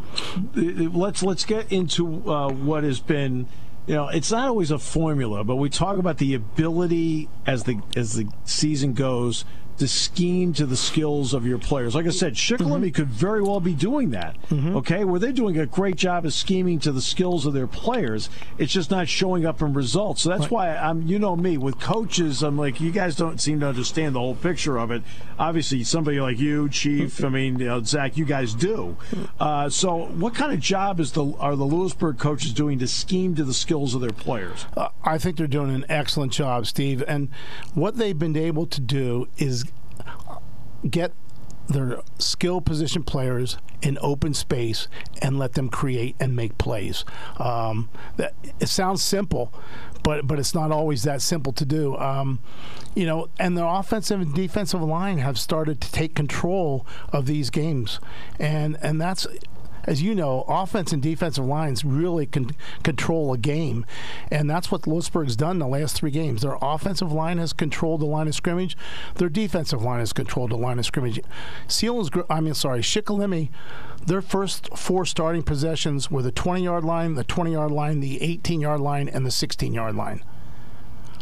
let's 0.53 1.23
let's 1.23 1.45
get 1.45 1.71
into 1.71 2.29
uh, 2.29 2.51
what 2.51 2.83
has 2.83 2.99
been 2.99 3.47
you 3.85 3.95
know, 3.95 4.07
it's 4.07 4.31
not 4.31 4.47
always 4.47 4.71
a 4.71 4.79
formula, 4.79 5.43
but 5.43 5.57
we 5.57 5.69
talk 5.69 5.97
about 5.97 6.17
the 6.17 6.33
ability 6.33 7.29
as 7.45 7.63
the 7.63 7.79
as 7.95 8.13
the 8.13 8.27
season 8.45 8.93
goes 8.93 9.43
to 9.77 9.87
scheme 9.87 10.53
to 10.53 10.65
the 10.65 10.77
skills 10.77 11.33
of 11.33 11.45
your 11.45 11.57
players. 11.57 11.95
Like 11.95 12.05
I 12.05 12.09
said, 12.09 12.33
Shikellamy 12.33 12.87
mm-hmm. 12.87 12.89
could 12.89 13.09
very 13.09 13.41
well 13.41 13.59
be 13.59 13.73
doing 13.73 14.11
that. 14.11 14.35
Mm-hmm. 14.49 14.77
Okay, 14.77 15.03
where 15.05 15.19
they're 15.19 15.31
doing 15.31 15.57
a 15.59 15.65
great 15.65 15.95
job 15.95 16.25
of 16.25 16.33
scheming 16.33 16.79
to 16.79 16.91
the 16.91 17.01
skills 17.01 17.45
of 17.45 17.53
their 17.53 17.67
players. 17.67 18.29
It's 18.57 18.71
just 18.71 18.91
not 18.91 19.07
showing 19.07 19.45
up 19.45 19.61
in 19.61 19.73
results. 19.73 20.21
So 20.21 20.29
that's 20.29 20.43
right. 20.43 20.51
why 20.51 20.75
I'm, 20.75 21.03
you 21.03 21.19
know, 21.19 21.35
me 21.35 21.57
with 21.57 21.79
coaches. 21.79 22.43
I'm 22.43 22.57
like, 22.57 22.79
you 22.79 22.91
guys 22.91 23.15
don't 23.15 23.39
seem 23.39 23.59
to 23.61 23.67
understand 23.67 24.15
the 24.15 24.19
whole 24.19 24.35
picture 24.35 24.77
of 24.77 24.91
it. 24.91 25.03
Obviously, 25.39 25.83
somebody 25.83 26.19
like 26.19 26.39
you, 26.39 26.69
Chief. 26.69 27.23
I 27.23 27.29
mean, 27.29 27.59
you 27.59 27.65
know, 27.65 27.83
Zach, 27.83 28.17
you 28.17 28.25
guys 28.25 28.53
do. 28.53 28.97
Uh, 29.39 29.69
so, 29.69 30.05
what 30.05 30.35
kind 30.35 30.53
of 30.53 30.59
job 30.59 30.99
is 30.99 31.11
the 31.13 31.33
are 31.39 31.55
the 31.55 31.65
Lewisburg 31.65 32.19
coaches 32.19 32.53
doing 32.53 32.79
to 32.79 32.87
scheme 32.87 33.35
to 33.35 33.43
the 33.43 33.53
skills 33.53 33.95
of 33.95 34.01
their 34.01 34.11
players? 34.11 34.65
Uh, 34.77 34.89
I 35.03 35.17
think 35.17 35.37
they're 35.37 35.47
doing 35.47 35.73
an 35.73 35.85
excellent 35.89 36.31
job, 36.31 36.67
Steve. 36.67 37.03
And 37.07 37.29
what 37.73 37.97
they've 37.97 38.17
been 38.17 38.37
able 38.37 38.65
to 38.67 38.81
do 38.81 39.27
is 39.37 39.62
get 40.89 41.11
their 41.67 42.01
skill 42.19 42.61
position 42.61 43.03
players 43.03 43.57
in 43.81 43.97
open 44.01 44.33
space 44.33 44.87
and 45.21 45.39
let 45.39 45.53
them 45.53 45.69
create 45.69 46.15
and 46.19 46.35
make 46.35 46.57
plays. 46.57 47.05
Um, 47.37 47.89
that, 48.17 48.33
it 48.59 48.67
sounds 48.67 49.01
simple, 49.01 49.53
but 50.03 50.27
but 50.27 50.39
it's 50.39 50.53
not 50.53 50.71
always 50.71 51.03
that 51.03 51.21
simple 51.21 51.53
to 51.53 51.65
do. 51.65 51.95
Um, 51.97 52.39
you 52.95 53.05
know, 53.05 53.29
and 53.39 53.57
the 53.57 53.65
offensive 53.65 54.21
and 54.21 54.33
defensive 54.33 54.81
line 54.81 55.19
have 55.19 55.39
started 55.39 55.81
to 55.81 55.91
take 55.91 56.15
control 56.15 56.85
of 57.11 57.25
these 57.25 57.49
games, 57.49 57.99
and 58.39 58.77
and 58.81 58.99
that's 59.01 59.25
as 59.85 60.01
you 60.01 60.15
know, 60.15 60.45
offense 60.47 60.91
and 60.91 61.01
defensive 61.01 61.45
lines 61.45 61.83
really 61.83 62.25
can 62.25 62.51
control 62.83 63.33
a 63.33 63.37
game, 63.37 63.85
and 64.31 64.49
that's 64.49 64.71
what 64.71 64.87
Lewisburg's 64.87 65.35
done 65.35 65.57
in 65.57 65.59
the 65.59 65.67
last 65.67 65.95
three 65.95 66.11
games. 66.11 66.41
Their 66.41 66.57
offensive 66.61 67.11
line 67.11 67.37
has 67.37 67.53
controlled 67.53 68.01
the 68.01 68.05
line 68.05 68.27
of 68.27 68.35
scrimmage. 68.35 68.77
Their 69.15 69.29
defensive 69.29 69.81
line 69.81 69.99
has 69.99 70.13
controlled 70.13 70.51
the 70.51 70.57
line 70.57 70.79
of 70.79 70.85
scrimmage. 70.85 71.19
Seals, 71.67 72.09
I 72.29 72.39
mean, 72.39 72.53
sorry, 72.53 72.81
Shikellamy, 72.81 73.49
their 74.05 74.21
first 74.21 74.75
four 74.77 75.05
starting 75.05 75.43
possessions 75.43 76.11
were 76.11 76.21
the 76.21 76.31
20-yard 76.31 76.83
line, 76.83 77.15
the 77.15 77.23
20-yard 77.23 77.71
line, 77.71 77.99
the 77.99 78.19
18-yard 78.19 78.79
line, 78.79 79.07
and 79.09 79.25
the 79.25 79.29
16-yard 79.29 79.95
line. 79.95 80.23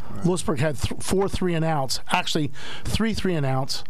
Right. 0.10 0.26
Lewisburg 0.26 0.60
had 0.60 0.78
th- 0.78 1.02
four 1.02 1.30
three 1.30 1.54
and 1.54 1.66
outs, 1.66 2.00
actually 2.12 2.52
three 2.84 3.14
three 3.14 3.36
and 3.36 3.46
outs. 3.46 3.84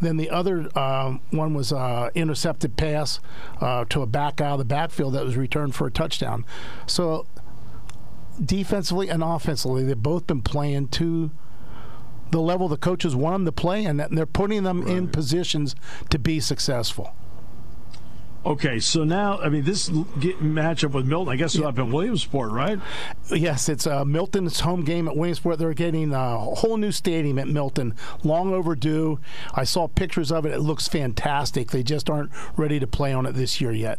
Then 0.00 0.16
the 0.16 0.30
other 0.30 0.68
uh, 0.74 1.18
one 1.30 1.54
was 1.54 1.72
uh, 1.72 2.10
intercepted 2.14 2.76
pass 2.76 3.20
uh, 3.60 3.84
to 3.86 4.02
a 4.02 4.06
back 4.06 4.40
out 4.40 4.54
of 4.54 4.58
the 4.58 4.64
backfield 4.64 5.14
that 5.14 5.24
was 5.24 5.36
returned 5.36 5.74
for 5.74 5.86
a 5.86 5.90
touchdown. 5.90 6.44
So 6.86 7.26
defensively 8.42 9.08
and 9.08 9.22
offensively, 9.22 9.84
they've 9.84 10.00
both 10.00 10.26
been 10.26 10.42
playing 10.42 10.88
to 10.88 11.30
the 12.30 12.40
level 12.40 12.68
the 12.68 12.76
coaches 12.76 13.16
want 13.16 13.34
them 13.34 13.44
to 13.46 13.52
play, 13.52 13.84
and 13.84 14.00
they're 14.00 14.26
putting 14.26 14.62
them 14.62 14.82
right. 14.82 14.96
in 14.96 15.08
positions 15.08 15.74
to 16.10 16.18
be 16.18 16.40
successful. 16.40 17.14
Okay, 18.46 18.78
so 18.78 19.04
now 19.04 19.38
I 19.40 19.48
mean 19.48 19.64
this 19.64 19.88
matchup 19.88 20.92
with 20.92 21.06
Milton. 21.06 21.32
I 21.32 21.36
guess 21.36 21.54
it's 21.54 21.62
yeah. 21.62 21.68
up 21.68 21.78
in 21.78 21.90
Williamsport, 21.90 22.50
right? 22.52 22.78
Yes, 23.30 23.68
it's 23.68 23.86
uh, 23.86 24.04
Milton's 24.04 24.60
home 24.60 24.84
game 24.84 25.08
at 25.08 25.16
Williamsport. 25.16 25.58
They're 25.58 25.74
getting 25.74 26.12
a 26.12 26.38
whole 26.38 26.76
new 26.76 26.92
stadium 26.92 27.38
at 27.38 27.48
Milton, 27.48 27.94
long 28.22 28.54
overdue. 28.54 29.18
I 29.54 29.64
saw 29.64 29.88
pictures 29.88 30.30
of 30.30 30.46
it. 30.46 30.52
It 30.52 30.60
looks 30.60 30.88
fantastic. 30.88 31.72
They 31.72 31.82
just 31.82 32.08
aren't 32.08 32.30
ready 32.56 32.78
to 32.78 32.86
play 32.86 33.12
on 33.12 33.26
it 33.26 33.32
this 33.32 33.60
year 33.60 33.72
yet. 33.72 33.98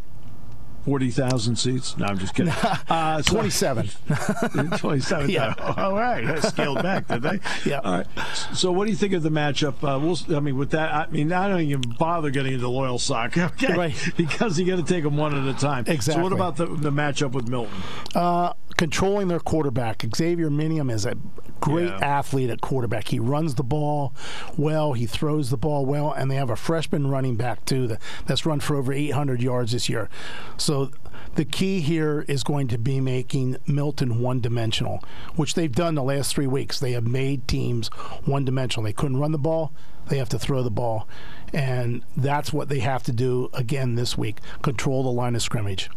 40,000 0.90 1.56
seats? 1.56 1.96
No, 1.98 2.08
I'm 2.08 2.18
just 2.18 2.34
kidding. 2.34 2.52
Uh, 2.90 3.22
27. 3.22 3.88
27. 4.78 5.30
Yeah. 5.30 5.54
All 5.78 5.94
right. 5.94 6.42
Scaled 6.44 6.82
back, 6.82 7.08
did 7.08 7.22
they? 7.22 7.40
Yeah. 7.66 7.80
All 7.84 7.92
right. 7.92 8.08
So, 8.54 8.72
what 8.72 8.86
do 8.86 8.92
you 8.92 8.98
think 8.98 9.14
of 9.14 9.22
the 9.22 9.30
matchup? 9.30 9.76
Uh, 9.84 10.00
we'll, 10.00 10.18
I 10.36 10.40
mean, 10.40 10.58
with 10.58 10.72
that, 10.72 10.92
I 10.92 11.08
mean, 11.12 11.32
I 11.32 11.48
don't 11.48 11.62
even 11.62 11.82
bother 12.00 12.32
getting 12.32 12.54
into 12.54 12.66
Loyalsock, 12.66 13.38
okay? 13.38 13.76
Right. 13.76 14.12
Because 14.18 14.58
you 14.58 14.66
got 14.66 14.78
to 14.78 14.94
take 14.94 15.04
them 15.04 15.18
one 15.18 15.36
at 15.38 15.56
a 15.56 15.58
time. 15.58 15.84
Exactly. 15.88 16.14
So, 16.14 16.24
what 16.24 16.34
about 16.34 16.56
the, 16.56 16.66
the 16.66 16.92
matchup 16.92 17.32
with 17.34 17.48
Milton? 17.48 17.76
Uh, 18.16 18.54
controlling 18.80 19.28
their 19.28 19.42
quarterback. 19.42 20.06
Xavier 20.16 20.50
Minium 20.50 20.90
is 20.90 21.06
a 21.06 21.14
great 21.60 21.90
yeah. 21.90 22.00
athlete 22.02 22.50
at 22.50 22.62
quarterback. 22.62 23.10
He 23.10 23.20
runs 23.20 23.56
the 23.56 23.64
ball 23.64 24.14
well, 24.56 24.94
he 24.94 25.06
throws 25.06 25.50
the 25.50 25.58
ball 25.58 25.86
well, 25.86 26.14
and 26.14 26.32
they 26.32 26.36
have 26.36 26.50
a 26.50 26.56
freshman 26.56 27.08
running 27.08 27.36
back, 27.36 27.66
too, 27.66 27.98
that's 28.26 28.46
run 28.46 28.62
for 28.62 28.78
over 28.78 28.94
800 28.94 29.42
yards 29.42 29.74
this 29.74 29.90
year. 29.90 30.10
So 30.56 30.92
the 31.36 31.44
key 31.44 31.82
here 31.82 32.24
is 32.30 32.42
going 32.42 32.70
to 32.70 32.78
be 32.78 33.02
making 33.02 33.58
Milton 33.68 34.22
one 34.22 34.40
dimensional, 34.40 35.04
which 35.36 35.56
they've 35.56 35.70
done 35.70 35.96
the 35.96 36.02
last 36.04 36.34
three 36.34 36.48
weeks. 36.48 36.80
They 36.80 36.94
have 36.94 37.06
made 37.06 37.50
teams 37.50 37.90
one 38.24 38.46
dimensional. 38.46 38.86
They 38.86 38.94
couldn't 38.94 39.18
run 39.18 39.34
the 39.34 39.38
ball, 39.38 39.74
they 40.08 40.20
have 40.20 40.30
to 40.30 40.40
throw 40.40 40.64
the 40.64 40.72
ball. 40.72 41.06
And 41.54 42.02
that's 42.16 42.54
what 42.54 42.70
they 42.70 42.80
have 42.80 43.04
to 43.04 43.12
do 43.12 43.50
again 43.52 43.96
this 43.96 44.18
week 44.18 44.40
control 44.62 45.04
the 45.04 45.10
line 45.10 45.36
of 45.36 45.42
scrimmage. 45.42 45.90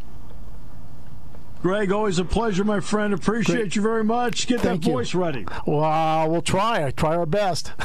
Greg, 1.63 1.93
always 1.93 2.19
a 2.19 2.25
pleasure, 2.25 2.65
my 2.65 2.81
friend. 2.81 3.15
Appreciate 3.15 3.57
Great. 3.57 3.77
you 3.77 3.83
very 3.83 4.03
much. 4.03 4.49
Get 4.49 4.61
Thank 4.61 4.83
that 4.83 4.89
you. 4.89 4.95
voice 4.95 5.15
ready. 5.15 5.47
Well, 5.65 6.29
we'll 6.29 6.43
try. 6.43 6.85
I 6.85 6.91
try 6.91 7.15
our 7.15 7.25
best. 7.25 7.71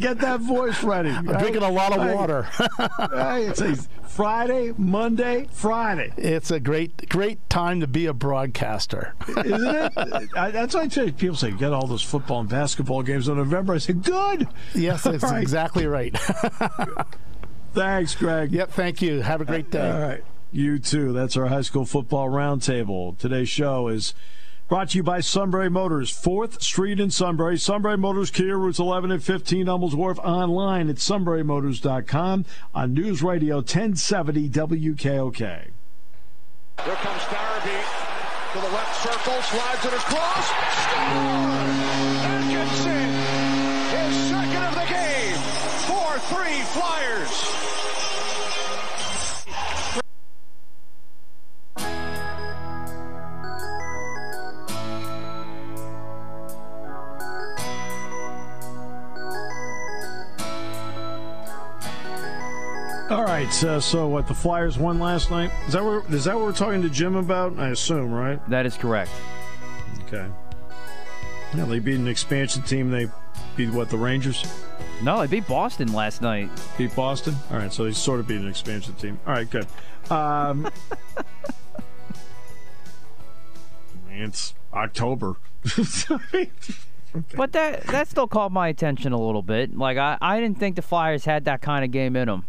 Get 0.00 0.18
that 0.18 0.40
voice 0.40 0.82
ready. 0.82 1.10
I'm 1.10 1.24
drinking 1.24 1.62
a 1.62 1.70
lot 1.70 1.96
of 1.96 2.12
water. 2.12 2.48
it's 2.58 3.60
a 3.60 3.76
Friday, 4.08 4.74
Monday, 4.76 5.46
Friday. 5.52 6.12
It's 6.16 6.50
a 6.50 6.58
great, 6.58 7.08
great 7.08 7.48
time 7.48 7.78
to 7.78 7.86
be 7.86 8.06
a 8.06 8.12
broadcaster, 8.12 9.14
isn't 9.28 9.46
it? 9.46 9.92
I, 10.36 10.50
that's 10.50 10.74
why 10.74 10.82
I 10.82 10.88
say 10.88 11.12
people 11.12 11.36
say 11.36 11.52
get 11.52 11.72
all 11.72 11.86
those 11.86 12.02
football 12.02 12.40
and 12.40 12.48
basketball 12.48 13.04
games 13.04 13.28
in 13.28 13.36
November. 13.36 13.74
I 13.74 13.78
say 13.78 13.92
good. 13.92 14.48
Yes, 14.74 15.04
that's 15.04 15.22
right. 15.22 15.40
exactly 15.40 15.86
right. 15.86 16.16
Thanks, 17.72 18.16
Greg. 18.16 18.52
Yep. 18.52 18.70
Thank 18.72 19.00
you. 19.00 19.20
Have 19.20 19.40
a 19.40 19.44
great 19.44 19.70
day. 19.70 19.90
All 19.90 20.00
right. 20.00 20.24
You 20.54 20.78
too. 20.78 21.12
That's 21.12 21.36
our 21.36 21.46
high 21.46 21.62
school 21.62 21.84
football 21.84 22.28
roundtable. 22.28 23.18
Today's 23.18 23.48
show 23.48 23.88
is 23.88 24.14
brought 24.68 24.90
to 24.90 24.98
you 24.98 25.02
by 25.02 25.18
Sunbury 25.18 25.68
Motors, 25.68 26.12
4th 26.12 26.62
Street 26.62 27.00
in 27.00 27.10
Sunbury. 27.10 27.58
Sunbury 27.58 27.98
Motors, 27.98 28.30
Kia, 28.30 28.56
routes 28.56 28.78
11 28.78 29.10
and 29.10 29.20
15, 29.20 29.66
Hummels 29.66 29.96
Wharf, 29.96 30.16
online 30.20 30.88
at 30.88 30.96
sunburymotors.com 30.96 32.44
on 32.72 32.94
News 32.94 33.20
Radio 33.20 33.56
1070 33.56 34.48
WKOK. 34.48 35.38
Here 35.40 35.72
comes 36.84 37.22
Darby 37.32 37.80
to 38.52 38.60
the 38.60 38.70
left 38.70 39.02
circle, 39.02 39.42
slides 39.42 39.84
it 39.84 39.92
across, 39.92 40.46
scores! 40.46 41.74
Atkinson, 42.30 43.10
his 43.90 44.14
second 44.30 44.62
of 44.62 44.74
the 44.76 44.86
game, 44.86 45.34
4-3 45.90 46.62
Flyers. 46.78 47.83
Right. 63.44 63.64
Uh, 63.64 63.80
so 63.80 64.08
what? 64.08 64.26
The 64.26 64.34
Flyers 64.34 64.78
won 64.78 64.98
last 64.98 65.30
night. 65.30 65.50
Is 65.66 65.72
that 65.72 65.84
what? 65.84 66.12
Is 66.12 66.24
that 66.24 66.36
what 66.36 66.44
we're 66.44 66.52
talking 66.52 66.82
to 66.82 66.90
Jim 66.90 67.16
about? 67.16 67.58
I 67.58 67.68
assume, 67.68 68.12
right? 68.12 68.40
That 68.48 68.66
is 68.66 68.76
correct. 68.76 69.10
Okay. 70.06 70.26
Yeah, 71.54 71.64
they 71.66 71.78
beat 71.78 71.96
an 71.96 72.08
expansion 72.08 72.62
team. 72.62 72.90
They 72.90 73.08
beat 73.56 73.70
what? 73.70 73.90
The 73.90 73.96
Rangers. 73.96 74.44
No, 75.02 75.20
they 75.20 75.26
beat 75.26 75.46
Boston 75.46 75.92
last 75.92 76.22
night. 76.22 76.50
Beat 76.78 76.94
Boston. 76.94 77.34
All 77.50 77.58
right. 77.58 77.72
So 77.72 77.84
they 77.84 77.92
sort 77.92 78.20
of 78.20 78.26
beat 78.26 78.40
an 78.40 78.48
expansion 78.48 78.94
team. 78.94 79.18
All 79.26 79.34
right. 79.34 79.48
Good. 79.48 79.66
Um, 80.10 80.68
it's 84.10 84.54
October. 84.72 85.36
But 87.36 87.52
that 87.52 87.84
that 87.84 88.08
still 88.08 88.26
caught 88.26 88.50
my 88.50 88.66
attention 88.66 89.12
a 89.12 89.16
little 89.16 89.40
bit. 89.40 89.78
Like 89.78 89.98
I, 89.98 90.18
I 90.20 90.40
didn't 90.40 90.58
think 90.58 90.74
the 90.74 90.82
Flyers 90.82 91.24
had 91.24 91.44
that 91.44 91.62
kind 91.62 91.84
of 91.84 91.92
game 91.92 92.16
in 92.16 92.26
them 92.26 92.44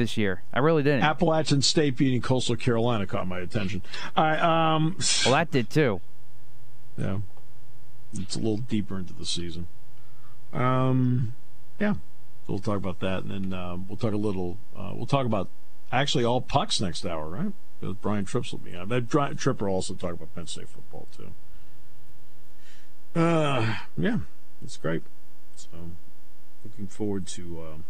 this 0.00 0.16
year. 0.16 0.42
I 0.52 0.58
really 0.58 0.82
didn't. 0.82 1.02
Appalachian 1.02 1.62
State 1.62 1.96
beating 1.96 2.22
Coastal 2.22 2.56
Carolina 2.56 3.06
caught 3.06 3.28
my 3.28 3.38
attention. 3.38 3.82
All 4.16 4.24
right. 4.24 4.40
Um, 4.40 4.96
well, 5.24 5.34
that 5.34 5.50
did 5.50 5.70
too. 5.70 6.00
Yeah. 6.96 7.18
It's 8.14 8.34
a 8.34 8.38
little 8.38 8.56
deeper 8.58 8.98
into 8.98 9.12
the 9.12 9.26
season. 9.26 9.66
Um, 10.52 11.34
yeah. 11.78 11.94
So 11.94 12.54
we'll 12.54 12.58
talk 12.58 12.76
about 12.76 13.00
that, 13.00 13.22
and 13.22 13.30
then 13.30 13.52
uh, 13.52 13.76
we'll 13.86 13.96
talk 13.96 14.12
a 14.12 14.16
little. 14.16 14.58
Uh, 14.76 14.92
we'll 14.94 15.06
talk 15.06 15.26
about 15.26 15.48
actually 15.92 16.24
all 16.24 16.40
pucks 16.40 16.80
next 16.80 17.06
hour, 17.06 17.28
right? 17.28 17.52
Because 17.78 17.96
Brian 17.96 18.24
Trips 18.24 18.52
will 18.52 18.58
be 18.58 18.74
on. 18.74 18.88
But 18.88 19.08
Tripper 19.08 19.68
also 19.68 19.94
talk 19.94 20.14
about 20.14 20.34
Penn 20.34 20.46
State 20.46 20.68
football 20.68 21.06
too. 21.16 21.30
Uh, 23.14 23.76
yeah, 23.96 24.18
it's 24.62 24.76
great. 24.76 25.02
So, 25.54 25.68
looking 26.64 26.88
forward 26.88 27.26
to. 27.28 27.62
Um, 27.62 27.84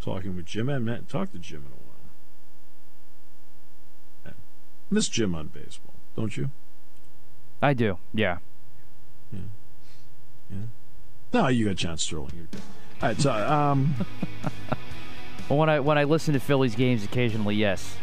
talking 0.00 0.36
with 0.36 0.46
Jim. 0.46 0.68
I 0.68 0.74
haven't 0.74 1.08
talked 1.08 1.32
to 1.32 1.38
Jim 1.38 1.64
in 1.66 1.72
a 1.72 1.76
while. 1.76 1.86
I 4.26 4.30
miss 4.90 5.08
Jim 5.08 5.34
on 5.34 5.48
baseball, 5.48 5.94
don't 6.16 6.36
you? 6.36 6.50
I 7.62 7.74
do. 7.74 7.98
Yeah. 8.14 8.38
Yeah. 9.32 9.40
Yeah. 10.50 10.56
No, 11.32 11.48
you 11.48 11.66
got 11.66 11.76
John 11.76 11.98
Sterling. 11.98 12.30
You're 12.36 12.46
good. 12.46 12.60
All 13.02 13.08
right. 13.08 13.20
So, 13.20 13.32
um. 13.32 13.94
well, 15.48 15.58
when 15.58 15.68
I 15.68 15.80
when 15.80 15.98
I 15.98 16.04
listen 16.04 16.34
to 16.34 16.40
Phillies 16.40 16.74
games 16.74 17.04
occasionally, 17.04 17.56
yes, 17.56 17.96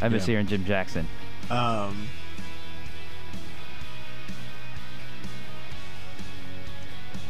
I 0.00 0.08
miss 0.08 0.26
yeah. 0.26 0.32
hearing 0.32 0.46
Jim 0.46 0.64
Jackson. 0.64 1.06
Um. 1.50 2.08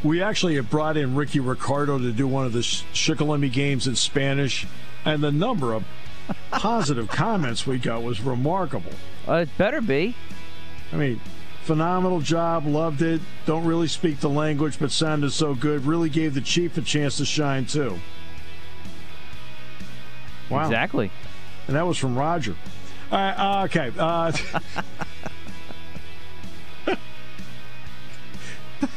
We 0.05 0.23
actually 0.23 0.57
have 0.57 0.69
brought 0.69 0.99
in 0.99 1.15
Ricky 1.15 1.41
Ricardo 1.41 1.99
to 1.99 2.13
do 2.13 2.29
one 2.29 2.45
of 2.45 2.53
the 2.53 2.61
Shikellamy 2.61 3.51
games 3.51 3.87
in 3.87 3.97
Spanish, 3.97 4.67
and 5.03 5.23
the 5.23 5.33
number 5.33 5.73
of 5.73 5.85
positive 6.51 7.09
comments 7.09 7.67
we 7.67 7.79
got 7.79 8.03
was 8.03 8.21
remarkable. 8.21 8.93
Uh, 9.27 9.37
it 9.37 9.49
better 9.57 9.81
be. 9.81 10.15
I 10.93 10.97
mean, 10.97 11.21
phenomenal 11.63 12.21
job, 12.21 12.67
loved 12.67 13.01
it. 13.01 13.23
Don't 13.47 13.65
really 13.65 13.89
speak 13.89 14.21
the 14.21 14.29
language, 14.29 14.79
but 14.79 14.91
sounded 14.93 15.33
so 15.33 15.55
good. 15.55 15.87
Really 15.87 16.11
gave 16.11 16.35
the 16.35 16.43
Chief 16.43 16.77
a 16.77 16.83
chance 16.83 17.17
to 17.17 17.25
shine, 17.25 17.65
too. 17.65 17.99
Wow. 20.51 20.67
Exactly. 20.67 21.11
And 21.67 21.77
that 21.77 21.87
was 21.87 21.97
from 21.97 22.15
Roger. 22.15 22.55
All 23.11 23.19
right, 23.19 23.33
uh, 23.33 23.65
okay. 23.65 23.91
Uh, 23.99 24.33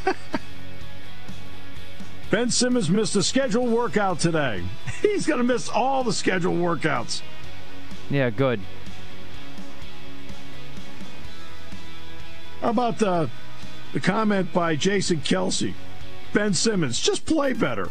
Ben 2.30 2.50
Simmons 2.50 2.90
missed 2.90 3.16
a 3.16 3.22
scheduled 3.22 3.70
workout 3.70 4.20
today. 4.20 4.62
He's 5.02 5.26
going 5.26 5.38
to 5.38 5.44
miss 5.44 5.68
all 5.68 6.04
the 6.04 6.12
scheduled 6.12 6.58
workouts. 6.58 7.22
Yeah, 8.10 8.30
good. 8.30 8.60
How 12.60 12.70
about 12.70 12.98
the, 12.98 13.30
the 13.92 14.00
comment 14.00 14.52
by 14.52 14.76
Jason 14.76 15.18
Kelce? 15.20 15.74
Ben 16.34 16.52
Simmons, 16.52 17.00
just 17.00 17.24
play 17.24 17.52
better. 17.54 17.86